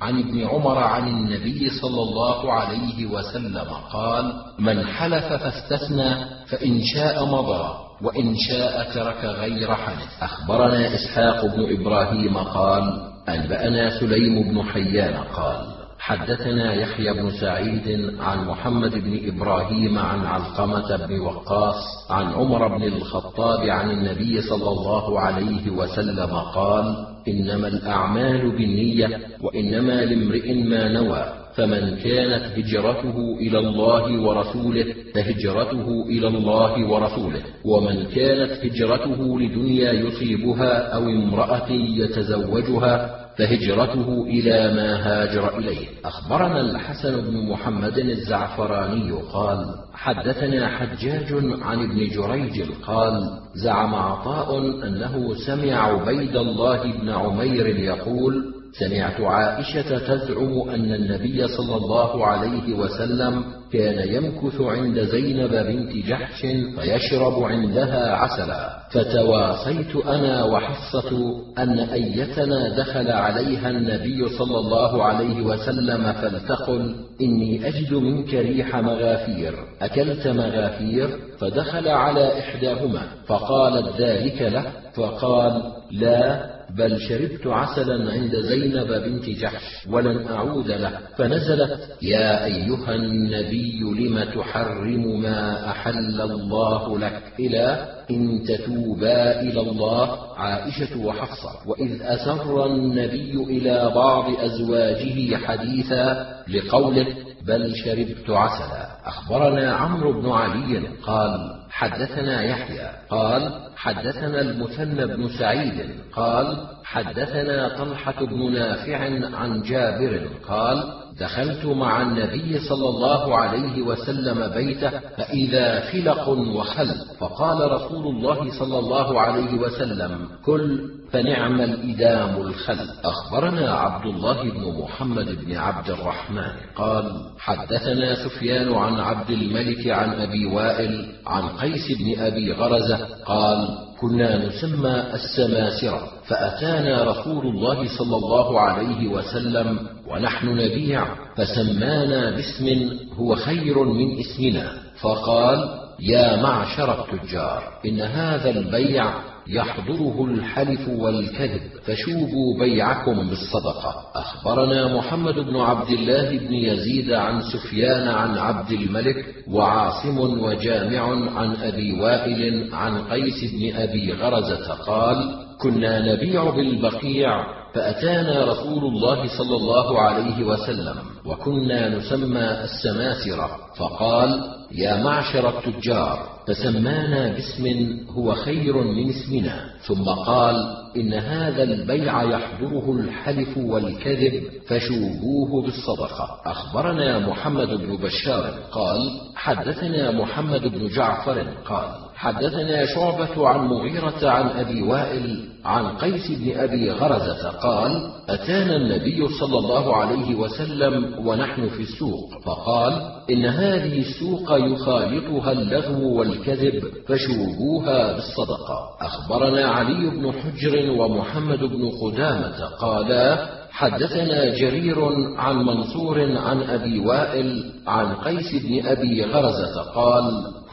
عن 0.00 0.20
ابن 0.20 0.46
عمر 0.46 0.78
عن 0.78 1.08
النبي 1.08 1.70
صلى 1.70 2.02
الله 2.02 2.52
عليه 2.52 3.06
وسلم 3.06 3.68
قال 3.92 4.32
من 4.58 4.86
حلف 4.86 5.24
فاستثنى 5.24 6.14
فإن 6.46 6.80
شاء 6.94 7.24
مضى 7.24 7.74
وإن 8.02 8.34
شاء 8.48 8.92
ترك 8.94 9.24
غير 9.24 9.74
حنث 9.74 10.22
أخبرنا 10.22 10.94
إسحاق 10.94 11.46
بن 11.46 11.80
إبراهيم 11.80 12.36
قال 12.38 13.10
أنبأنا 13.28 14.00
سليم 14.00 14.42
بن 14.42 14.62
حيان 14.62 15.14
قال 15.14 15.73
حدثنا 16.06 16.74
يحيى 16.74 17.12
بن 17.12 17.30
سعيد 17.30 18.14
عن 18.20 18.46
محمد 18.48 18.90
بن 18.94 19.20
إبراهيم 19.28 19.98
عن 19.98 20.20
علقمة 20.26 21.06
بن 21.06 21.20
وقاص 21.20 22.10
عن 22.10 22.24
عمر 22.32 22.68
بن 22.78 22.82
الخطاب 22.82 23.60
عن 23.60 23.90
النبي 23.90 24.40
صلى 24.40 24.70
الله 24.70 25.20
عليه 25.20 25.70
وسلم 25.70 26.30
قال 26.54 27.06
إنما 27.28 27.68
الأعمال 27.68 28.50
بالنية 28.50 29.20
وإنما 29.42 30.04
لامرئ 30.04 30.54
ما 30.54 30.88
نوى 30.88 31.24
فمن 31.54 31.96
كانت 31.96 32.58
هجرته 32.58 33.36
إلى 33.40 33.58
الله 33.58 34.20
ورسوله 34.22 34.94
فهجرته 35.14 36.04
إلى 36.08 36.28
الله 36.28 36.88
ورسوله 36.88 37.40
ومن 37.64 38.04
كانت 38.04 38.50
هجرته 38.64 39.40
لدنيا 39.40 39.92
يصيبها 39.92 40.94
أو 40.94 41.02
امرأة 41.02 41.70
يتزوجها 41.72 43.23
فهجرته 43.38 44.22
إلى 44.26 44.74
ما 44.74 45.06
هاجر 45.06 45.58
إليه. 45.58 45.86
أخبرنا 46.04 46.60
الحسن 46.60 47.20
بن 47.20 47.50
محمد 47.50 47.98
الزعفراني 47.98 49.12
قال 49.12 49.74
حدثنا 49.94 50.68
حجاج 50.68 51.32
عن 51.62 51.78
ابن 51.82 52.08
جريج 52.08 52.62
قال 52.86 53.40
زعم 53.54 53.94
عطاء 53.94 54.58
أنه 54.58 55.34
سمع 55.46 55.74
عبيد 55.74 56.36
الله 56.36 56.92
بن 56.92 57.08
عمير 57.08 57.66
يقول 57.66 58.54
سمعت 58.78 59.20
عائشة 59.20 59.98
تزعم 59.98 60.68
أن 60.68 60.94
النبي 60.94 61.48
صلى 61.48 61.76
الله 61.76 62.26
عليه 62.26 62.74
وسلم 62.74 63.44
كان 63.72 64.08
يمكث 64.14 64.60
عند 64.60 65.00
زينب 65.00 65.50
بنت 65.50 66.06
جحش 66.06 66.40
فيشرب 66.76 67.42
عندها 67.42 68.12
عسلا. 68.16 68.78
فتواصيت 68.90 69.96
أنا 69.96 70.44
وحفصة 70.44 71.10
أن 71.58 71.78
أيتنا 71.78 72.76
دخل 72.76 73.10
عليها 73.10 73.70
النبي 73.70 74.28
صلى 74.28 74.58
الله 74.58 75.04
عليه 75.04 75.42
وسلم 75.42 76.12
فلتقل 76.12 76.94
إني 77.20 77.68
أجد 77.68 77.94
منك 77.94 78.34
ريح 78.34 78.76
مغافير. 78.76 79.54
أكلت 79.82 80.28
مغافير 80.28 81.08
فدخل 81.38 81.88
على 81.88 82.38
إحداهما 82.38 83.02
فقالت 83.26 84.00
ذلك 84.00 84.42
له 84.42 84.64
فقال 84.94 85.62
لا 85.90 86.53
بل 86.70 87.00
شربت 87.00 87.46
عسلا 87.46 88.12
عند 88.12 88.36
زينب 88.36 88.86
بنت 88.86 89.24
جحش 89.24 89.86
ولن 89.90 90.26
أعود 90.26 90.68
له. 90.68 90.98
فنزلت 91.16 91.80
يا 92.02 92.44
أيها 92.44 92.94
النبي 92.94 93.80
لم 93.80 94.24
تحرم 94.24 95.20
ما 95.20 95.70
أحل 95.70 96.20
الله 96.20 96.98
لك؟ 96.98 97.22
إلى 97.40 97.88
إن 98.10 98.44
تتوبا 98.48 99.40
إلى 99.40 99.60
الله. 99.60 100.34
عائشة 100.36 101.06
وحفصة 101.06 101.50
وإذ 101.66 102.02
أسر 102.02 102.66
النبي 102.66 103.34
إلى 103.34 103.92
بعض 103.94 104.24
أزواجه 104.38 105.36
حديثا 105.36 106.26
لقوله 106.48 107.06
بل 107.46 107.76
شربت 107.76 108.30
عسلا. 108.30 108.88
أخبرنا 109.04 109.72
عمرو 109.72 110.22
بن 110.22 110.30
علي 110.30 110.82
قال 111.02 111.63
حدثنا 111.74 112.42
يحيى 112.42 112.90
قال 113.10 113.52
حدثنا 113.76 114.40
المثنى 114.40 115.06
بن 115.06 115.28
سعيد 115.38 115.90
قال 116.12 116.66
حدثنا 116.84 117.68
طلحة 117.78 118.26
بن 118.26 118.52
نافع 118.52 118.98
عن 119.36 119.62
جابر 119.62 120.28
قال 120.48 121.04
دخلت 121.20 121.66
مع 121.66 122.02
النبي 122.02 122.58
صلى 122.58 122.88
الله 122.88 123.36
عليه 123.36 123.82
وسلم 123.82 124.48
بيته 124.54 124.90
فإذا 124.90 125.80
خلق 125.80 126.28
وخل 126.28 126.94
فقال 127.18 127.72
رسول 127.72 128.06
الله 128.06 128.58
صلى 128.58 128.78
الله 128.78 129.20
عليه 129.20 129.54
وسلم 129.54 130.28
كل 130.44 130.90
فنعم 131.12 131.60
الإدام 131.60 132.36
الخل. 132.40 132.88
أخبرنا 133.04 133.70
عبد 133.70 134.06
الله 134.06 134.42
بن 134.42 134.82
محمد 134.82 135.44
بن 135.44 135.56
عبد 135.56 135.90
الرحمن 135.90 136.52
قال 136.76 137.30
حدثنا 137.38 138.14
سفيان 138.24 138.74
عن 138.74 139.00
عبد 139.00 139.30
الملك 139.30 139.88
عن 139.88 140.10
أبي 140.10 140.46
وائل 140.46 141.12
عن 141.26 141.42
قيس 141.64 141.92
بن 141.98 142.20
أبي 142.20 142.52
غرزة 142.52 142.96
قال 143.26 143.68
كنا 144.00 144.46
نسمى 144.46 145.04
السماسرة 145.14 146.08
فأتانا 146.26 147.04
رسول 147.04 147.46
الله 147.46 147.88
صلى 147.98 148.16
الله 148.16 148.60
عليه 148.60 149.08
وسلم 149.08 149.78
ونحن 150.08 150.48
نبيع 150.48 151.04
فسمانا 151.36 152.30
باسم 152.30 152.90
هو 153.18 153.34
خير 153.34 153.84
من 153.84 154.18
اسمنا 154.20 154.72
فقال 155.00 155.80
يا 156.00 156.42
معشر 156.42 157.04
التجار 157.04 157.62
إن 157.86 158.00
هذا 158.00 158.50
البيع 158.50 159.12
يحضره 159.48 160.24
الحلف 160.24 160.88
والكذب. 160.88 161.60
فشوبوا 161.84 162.58
بيعكم 162.58 163.28
بالصدقة. 163.28 163.94
أخبرنا 164.14 164.96
محمد 164.96 165.34
بن 165.34 165.56
عبد 165.56 165.90
الله 165.90 166.38
بن 166.38 166.54
يزيد 166.54 167.12
عن 167.12 167.40
سفيان 167.40 168.08
عن 168.08 168.38
عبد 168.38 168.72
الملك 168.72 169.16
وعاصم 169.50 170.18
وجامع 170.18 171.30
عن 171.38 171.56
أبي 171.56 172.00
وائل 172.00 172.74
عن 172.74 172.98
قيس 172.98 173.52
بن 173.54 173.76
أبي 173.76 174.12
غرزة 174.12 174.74
قال 174.74 175.44
كنا 175.60 176.12
نبيع 176.12 176.50
بالبقيع 176.50 177.44
فأتانا 177.74 178.44
رسول 178.44 178.84
الله 178.84 179.38
صلى 179.38 179.56
الله 179.56 180.00
عليه 180.00 180.44
وسلم 180.44 180.96
وكنا 181.26 181.88
نسمى 181.88 182.64
السماسرة. 182.64 183.50
فقال 183.78 184.40
يا 184.72 185.02
معشر 185.02 185.48
التجار 185.58 186.33
فسمانا 186.48 187.32
باسم 187.32 187.96
هو 188.10 188.34
خير 188.34 188.76
من 188.76 189.08
اسمنا. 189.08 189.70
ثم 189.86 190.04
قال 190.04 190.56
إن 190.96 191.14
هذا 191.14 191.62
البيع 191.62 192.22
يحضره 192.22 192.92
الحلف 192.92 193.58
والكذب 193.58 194.42
فشوبوه 194.66 195.62
بالصدقة. 195.62 196.40
أخبرنا 196.46 197.18
محمد 197.18 197.68
بن 197.68 197.96
بشار 197.96 198.54
قال 198.72 199.20
حدثنا 199.34 200.10
محمد 200.10 200.60
بن 200.60 200.88
جعفر 200.88 201.46
قال 201.64 202.03
حدثنا 202.24 202.86
شعبة 202.86 203.48
عن 203.48 203.66
مغيرة 203.66 204.30
عن 204.30 204.46
أبي 204.48 204.82
وائل 204.82 205.44
عن 205.64 205.96
قيس 205.96 206.30
بن 206.30 206.58
أبي 206.60 206.90
غرزة 206.90 207.48
قال 207.50 208.10
أتانا 208.28 208.76
النبي 208.76 209.28
صلى 209.40 209.58
الله 209.58 209.96
عليه 209.96 210.34
وسلم 210.34 211.26
ونحن 211.26 211.68
في 211.68 211.82
السوق 211.82 212.42
فقال 212.44 212.92
إن 213.30 213.44
هذه 213.44 213.98
السوق 213.98 214.52
يخالطها 214.52 215.52
اللغو 215.52 216.18
والكذب 216.18 216.82
فشوبوها 217.08 218.12
بالصدقة. 218.12 218.78
أخبرنا 219.00 219.68
علي 219.68 220.10
بن 220.10 220.32
حجر 220.32 220.90
ومحمد 220.90 221.58
بن 221.58 221.90
قدامة 222.02 222.64
قالا 222.80 223.48
حدثنا 223.70 224.44
جرير 224.44 225.04
عن 225.36 225.56
منصور 225.56 226.38
عن 226.38 226.62
أبي 226.62 226.98
وائل 226.98 227.72
عن 227.86 228.14
قيس 228.14 228.62
بن 228.64 228.86
أبي 228.86 229.24
غرزة 229.24 229.82
قال 229.94 230.24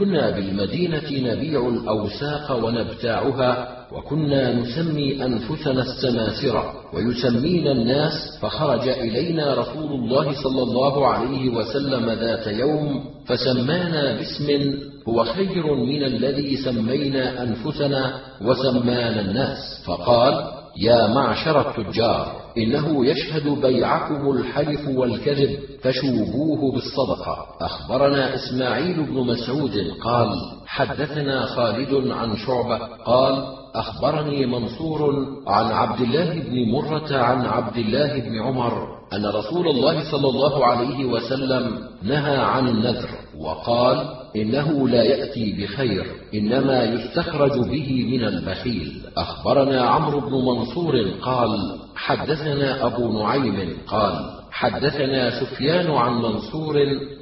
كنا 0.02 0.30
بالمدينة 0.30 1.32
نبيع 1.32 1.68
الأوساق 1.68 2.66
ونبتاعها 2.66 3.68
وكنا 3.92 4.54
نسمي 4.54 5.26
أنفسنا 5.26 5.82
السماسره 5.82 6.74
ويسمينا 6.94 7.72
الناس 7.72 8.38
فخرج 8.42 8.88
إلينا 8.88 9.54
رسول 9.54 9.92
الله 9.92 10.44
صلى 10.44 10.64
الله 10.64 11.08
عليه 11.08 11.50
وسلم 11.50 12.10
ذات 12.10 12.48
يوم 12.48 13.04
فسمانا 13.26 14.16
باسم 14.18 14.74
هو 15.10 15.24
خير 15.24 15.76
من 15.76 16.04
الذي 16.04 16.58
سمينا 16.58 17.44
أنفسنا 17.44 18.14
وسمانا 18.42 19.22
الناس 19.22 19.84
فقال 19.86 20.52
يا 20.78 21.08
معشر 21.08 21.70
التجار 21.70 22.41
إنه 22.58 23.06
يشهد 23.06 23.62
بيعكم 23.62 24.32
الحلف 24.32 24.88
والكذب 24.88 25.60
فشوبوه 25.84 26.72
بالصدقة. 26.74 27.46
أخبرنا 27.62 28.36
إسماعيل 28.36 29.04
بن 29.04 29.28
مسعود 29.28 29.72
قال 30.04 30.30
حدثنا 30.68 31.46
خالد 31.46 32.08
عن 32.12 32.36
شعبة 32.38 32.78
قال 33.06 33.44
أخبرني 33.76 34.46
منصور 34.46 35.26
عن 35.48 35.66
عبد 35.66 36.02
الله 36.02 36.34
بن 36.40 36.72
مرة 36.72 37.18
عن 37.18 37.46
عبد 37.46 37.78
الله 37.78 38.20
بن 38.20 38.40
عمر 38.42 38.88
أن 39.14 39.26
رسول 39.26 39.68
الله 39.68 40.12
صلى 40.12 40.30
الله 40.30 40.66
عليه 40.66 41.06
وسلم 41.06 41.80
نهى 42.04 42.38
عن 42.38 42.68
النذر 42.68 43.10
وقال 43.40 44.21
إنه 44.36 44.90
لا 44.90 45.04
يأتي 45.04 45.54
بخير 45.54 46.06
إنما 46.34 46.84
يستخرج 46.84 47.60
به 47.70 48.06
من 48.12 48.24
البخيل. 48.24 49.02
أخبرنا 49.18 49.82
عمرو 49.82 50.20
بن 50.20 50.34
منصور 50.46 50.96
قال 51.22 51.80
حدثنا 51.96 52.86
أبو 52.86 53.24
نعيم 53.24 53.78
قال 53.88 54.42
حدثنا 54.52 55.40
سفيان 55.40 55.92
عن 55.92 56.14
منصور 56.14 56.76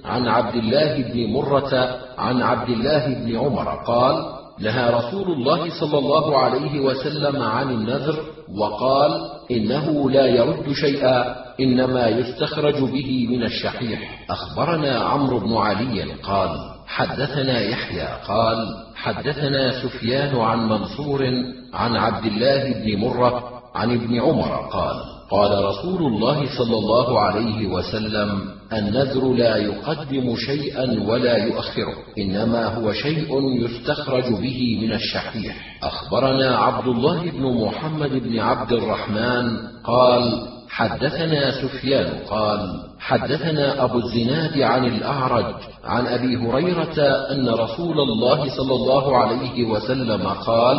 عن 0.06 0.28
عبد 0.28 0.56
الله 0.56 0.98
بن 1.14 1.34
مرة 1.34 2.00
عن 2.18 2.42
عبد 2.42 2.70
الله 2.70 3.08
بن 3.08 3.36
عمر 3.36 3.84
قال 3.88 4.40
نهى 4.60 4.90
رسول 4.94 5.32
الله 5.32 5.80
صلى 5.80 5.98
الله 5.98 6.38
عليه 6.38 6.80
وسلم 6.80 7.42
عن 7.42 7.70
النذر 7.70 8.16
وقال 8.60 9.12
إنه 9.52 10.10
لا 10.12 10.26
يرد 10.26 10.72
شيئا 10.72 11.36
إنما 11.60 12.08
يستخرج 12.08 12.76
به 12.76 13.28
من 13.30 13.44
الشحيح. 13.44 14.26
أخبرنا 14.30 15.00
عمرو 15.00 15.40
بن 15.40 15.54
علي 15.58 16.04
قال 16.24 16.50
حدثنا 16.90 17.60
يحيى 17.62 18.08
قال 18.28 18.58
حدثنا 18.96 19.84
سفيان 19.84 20.36
عن 20.36 20.70
منصور 20.70 21.26
عن 21.74 21.96
عبد 21.96 22.26
الله 22.26 22.74
بن 22.74 22.98
مرة 23.00 23.62
عن 23.76 23.92
ابن 23.92 24.22
عمر 24.22 24.70
قال 24.72 24.96
قال 25.32 25.66
رسول 25.66 26.14
الله 26.14 26.58
صلى 26.58 26.78
الله 26.78 27.20
عليه 27.20 27.68
وسلم 27.68 28.42
النذر 28.74 29.34
لا 29.34 29.58
يقدم 29.58 30.36
شيئا 30.36 31.04
ولا 31.08 31.38
يؤخره 31.38 31.94
إنما 32.18 32.66
هو 32.66 32.94
شيء 32.94 33.30
يستخرج 33.64 34.34
به 34.34 34.80
من 34.82 34.92
الشحيح. 34.94 35.80
أخبرنا 35.84 36.58
عبد 36.58 36.88
الله 36.88 37.32
بن 37.32 37.66
محمد 37.66 38.12
بن 38.12 38.40
عبد 38.40 38.72
الرحمن 38.72 39.58
قال 39.84 40.48
حدثنا 40.80 41.52
سفيان 41.52 42.10
قال 42.30 42.84
حدثنا 43.00 43.84
أبو 43.84 43.98
الزناد 43.98 44.62
عن 44.62 44.86
الأعرج 44.86 45.56
عن 45.84 46.08
أبي 46.08 46.38
هريرة 46.38 47.00
أن 47.32 47.50
رسول 47.50 48.00
الله 48.00 48.50
صلى 48.58 48.74
الله 48.76 49.18
عليه 49.18 49.64
وسلم 49.64 50.28
قال 50.28 50.78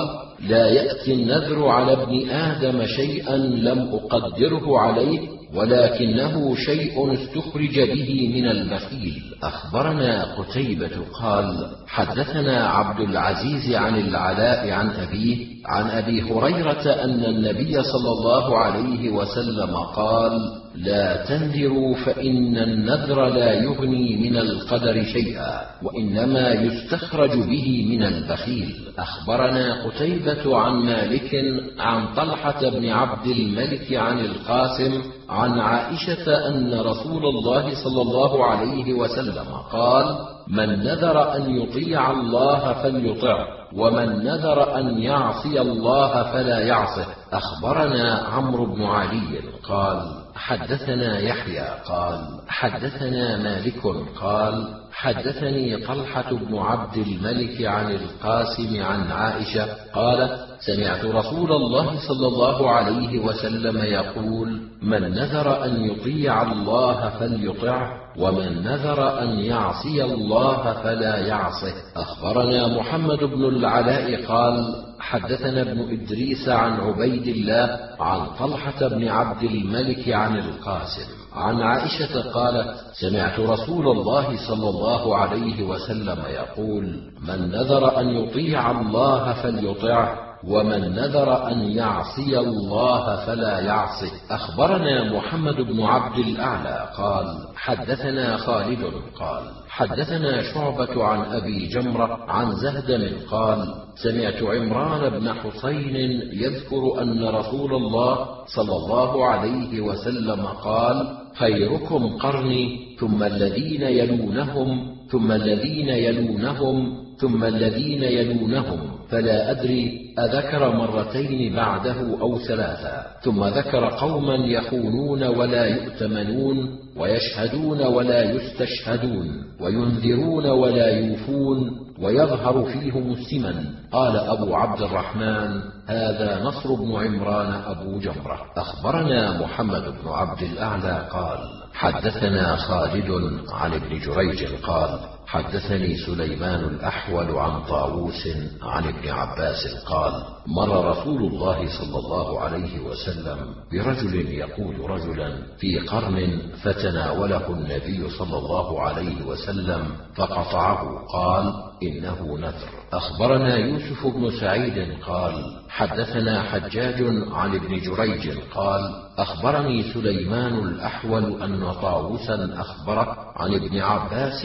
لا 0.48 0.68
يأتي 0.68 1.14
النذر 1.14 1.68
على 1.68 1.92
ابن 1.92 2.30
آدم 2.30 2.86
شيئا 2.86 3.36
لم 3.36 3.78
أقدره 3.92 4.78
عليه 4.78 5.39
ولكنه 5.54 6.54
شيء 6.56 7.14
استخرج 7.14 7.80
به 7.80 8.32
من 8.34 8.46
البخيل. 8.46 9.22
أخبرنا 9.42 10.24
قتيبة 10.34 10.90
قال 11.22 11.70
حدثنا 11.88 12.66
عبد 12.68 13.00
العزيز 13.00 13.74
عن 13.74 13.98
العلاء 14.00 14.70
عن 14.70 14.90
أبيه 14.90 15.46
عن 15.66 15.90
أبي 15.90 16.22
هريرة 16.22 17.04
أن 17.04 17.24
النبي 17.24 17.82
صلى 17.82 18.10
الله 18.18 18.58
عليه 18.58 19.10
وسلم 19.10 19.76
قال 19.76 20.32
لا 20.74 21.24
تنذروا 21.24 21.94
فإن 21.94 22.58
النذر 22.58 23.28
لا 23.28 23.52
يغني 23.62 24.16
من 24.16 24.36
القدر 24.36 25.04
شيئا 25.04 25.60
وإنما 25.82 26.48
يستخرج 26.52 27.30
به 27.30 27.86
من 27.90 28.02
البخيل. 28.02 28.74
أخبرنا 28.98 29.84
قتيبة 29.84 30.56
عن 30.58 30.72
مالك 30.72 31.44
عن 31.78 32.14
طلحة 32.14 32.68
بن 32.68 32.88
عبد 32.88 33.26
الملك 33.26 33.92
عن 33.92 34.18
القاسم 34.18 35.02
عن 35.30 35.58
عائشة 35.58 36.48
أن 36.48 36.80
رسول 36.80 37.26
الله 37.26 37.74
صلى 37.84 38.02
الله 38.02 38.44
عليه 38.44 38.94
وسلم 38.94 39.46
قال 39.72 40.18
من 40.48 40.68
نذر 40.84 41.36
أن 41.36 41.56
يطيع 41.56 42.10
الله 42.10 42.72
فليطعه 42.72 43.46
ومن 43.76 44.24
نذر 44.24 44.78
أن 44.78 44.98
يعصي 44.98 45.60
الله 45.60 46.22
فلا 46.22 46.58
يعصه. 46.58 47.06
أخبرنا 47.32 48.14
عمرو 48.32 48.66
بن 48.66 48.82
علي 48.82 49.40
قال 49.68 50.20
حدثنا 50.34 51.18
يحيى 51.18 51.68
قال 51.86 52.20
حدثنا 52.48 53.36
مالك 53.36 53.82
قال 54.20 54.79
حدثني 54.92 55.86
طلحه 55.86 56.32
بن 56.32 56.58
عبد 56.58 56.96
الملك 56.96 57.62
عن 57.62 57.90
القاسم 57.90 58.82
عن 58.82 59.10
عائشة 59.10 59.66
قال 59.94 60.38
سمعت 60.60 61.04
رسول 61.04 61.52
الله 61.52 62.08
صلى 62.08 62.26
الله 62.26 62.70
عليه 62.70 63.18
وسلم 63.18 63.78
يقول 63.78 64.60
من 64.82 65.02
نذر 65.10 65.64
أن 65.64 65.84
يطيع 65.84 66.52
الله 66.52 67.08
فليطعه 67.08 67.88
ومن 68.18 68.62
نذر 68.62 69.22
أن 69.22 69.28
يعصي 69.28 70.04
الله 70.04 70.72
فلا 70.72 71.16
يعصه. 71.18 71.72
أخبرنا 71.96 72.78
محمد 72.78 73.18
بن 73.18 73.44
العلاء 73.44 74.24
قال 74.26 74.84
حدثنا 75.00 75.62
ابن 75.62 75.80
إدريس 75.80 76.48
عن 76.48 76.80
عبيد 76.80 77.28
الله 77.28 77.78
عن 78.00 78.26
طلحه 78.38 78.88
بن 78.88 79.08
عبد 79.08 79.42
الملك 79.42 80.08
عن 80.08 80.38
القاسم. 80.38 81.19
عن 81.32 81.60
عائشة 81.60 82.30
قالت 82.30 82.76
سمعت 83.00 83.40
رسول 83.40 83.88
الله 83.88 84.48
صلى 84.48 84.68
الله 84.68 85.16
عليه 85.16 85.62
وسلم 85.62 86.18
يقول 86.28 86.84
من 87.28 87.50
نذر 87.50 88.00
أن 88.00 88.08
يطيع 88.08 88.70
الله 88.80 89.32
فليطعه 89.32 90.30
ومن 90.44 90.80
نذر 90.94 91.48
أن 91.52 91.60
يعصي 91.60 92.38
الله 92.38 93.26
فلا 93.26 93.60
يعصه. 93.60 94.10
أخبرنا 94.30 95.12
محمد 95.12 95.54
بن 95.54 95.82
عبد 95.82 96.18
الأعلى 96.18 96.88
قال 96.96 97.26
حدثنا 97.56 98.36
خالد 98.36 98.84
قال 99.18 99.42
حدثنا 99.68 100.42
شعبة 100.42 101.04
عن 101.04 101.20
أبي 101.20 101.66
جمرة 101.66 102.18
عن 102.28 102.52
زهدم 102.52 103.16
قال 103.30 103.74
سمعت 104.02 104.42
عمران 104.42 105.20
بن 105.20 105.32
حسين 105.32 105.96
يذكر 106.32 107.02
أن 107.02 107.24
رسول 107.28 107.74
الله 107.74 108.26
صلى 108.46 108.76
الله 108.76 109.26
عليه 109.26 109.80
وسلم 109.80 110.46
قال 110.46 111.19
خيركم 111.34 112.06
قرني 112.06 112.78
ثم 113.00 113.22
الذين 113.22 113.82
يلونهم 113.82 114.96
ثم 115.10 115.32
الذين 115.32 115.88
يلونهم 115.88 116.96
ثم 117.18 117.44
الذين 117.44 118.02
يلونهم. 118.02 119.00
فلا 119.10 119.50
أدري 119.50 120.00
أذكر 120.18 120.76
مرتين 120.76 121.56
بعده 121.56 122.20
أو 122.20 122.38
ثلاثا 122.38 123.06
ثم 123.22 123.44
ذكر 123.44 123.84
قوما 123.84 124.34
يخونون 124.34 125.22
ولا 125.24 125.66
يؤتمنون 125.66 126.78
ويشهدون 126.96 127.82
ولا 127.82 128.34
يستشهدون 128.34 129.26
وينذرون 129.60 130.46
ولا 130.46 130.98
يوفون 130.98 131.89
ويظهر 132.02 132.64
فيهم 132.64 133.12
السمن 133.12 133.64
قال 133.92 134.16
أبو 134.16 134.54
عبد 134.54 134.82
الرحمن 134.82 135.62
هذا 135.86 136.42
نصر 136.42 136.74
بن 136.74 136.92
عمران 136.96 137.52
أبو 137.52 137.98
جمرة. 137.98 138.40
أخبرنا 138.56 139.40
محمد 139.40 139.82
بن 139.82 140.08
عبد 140.08 140.42
الأعلى 140.42 141.08
قال 141.12 141.38
حدثنا 141.74 142.56
خالد 142.56 143.10
عن 143.52 143.72
ابن 143.74 143.98
جريج 143.98 144.44
قال 144.62 145.00
حدثني 145.26 145.96
سليمان 145.96 146.64
الأحول 146.64 147.38
عن 147.38 147.62
طاووس 147.62 148.28
عن 148.62 148.84
ابن 148.84 149.08
عباس 149.08 149.84
قال 149.86 150.12
مر 150.46 150.90
رسول 150.90 151.22
الله 151.22 151.68
صلى 151.78 151.98
الله 151.98 152.40
عليه 152.40 152.80
وسلم 152.80 153.38
برجل 153.72 154.14
يقول 154.14 154.90
رجلا 154.90 155.36
في 155.58 155.78
قرن 155.78 156.42
فتناوله 156.62 157.50
النبي 157.50 158.10
صلى 158.10 158.38
الله 158.38 158.80
عليه 158.80 159.24
وسلم 159.24 159.86
فقطعه. 160.16 161.06
قال 161.12 161.69
إنه 161.82 162.38
نذر. 162.38 162.68
أخبرنا 162.92 163.56
يوسف 163.56 164.06
بن 164.06 164.30
سعيد 164.40 164.98
قال 165.06 165.34
حدثنا 165.68 166.42
حجاج 166.42 167.02
عن 167.32 167.54
ابن 167.54 167.78
جريج 167.80 168.38
قال 168.54 168.80
أخبرني 169.18 169.82
سليمان 169.92 170.58
الأحول 170.58 171.42
أن 171.42 171.72
طاووسا 171.72 172.54
أخبره 172.58 173.16
عن 173.36 173.54
ابن 173.54 173.78
عباس 173.78 174.44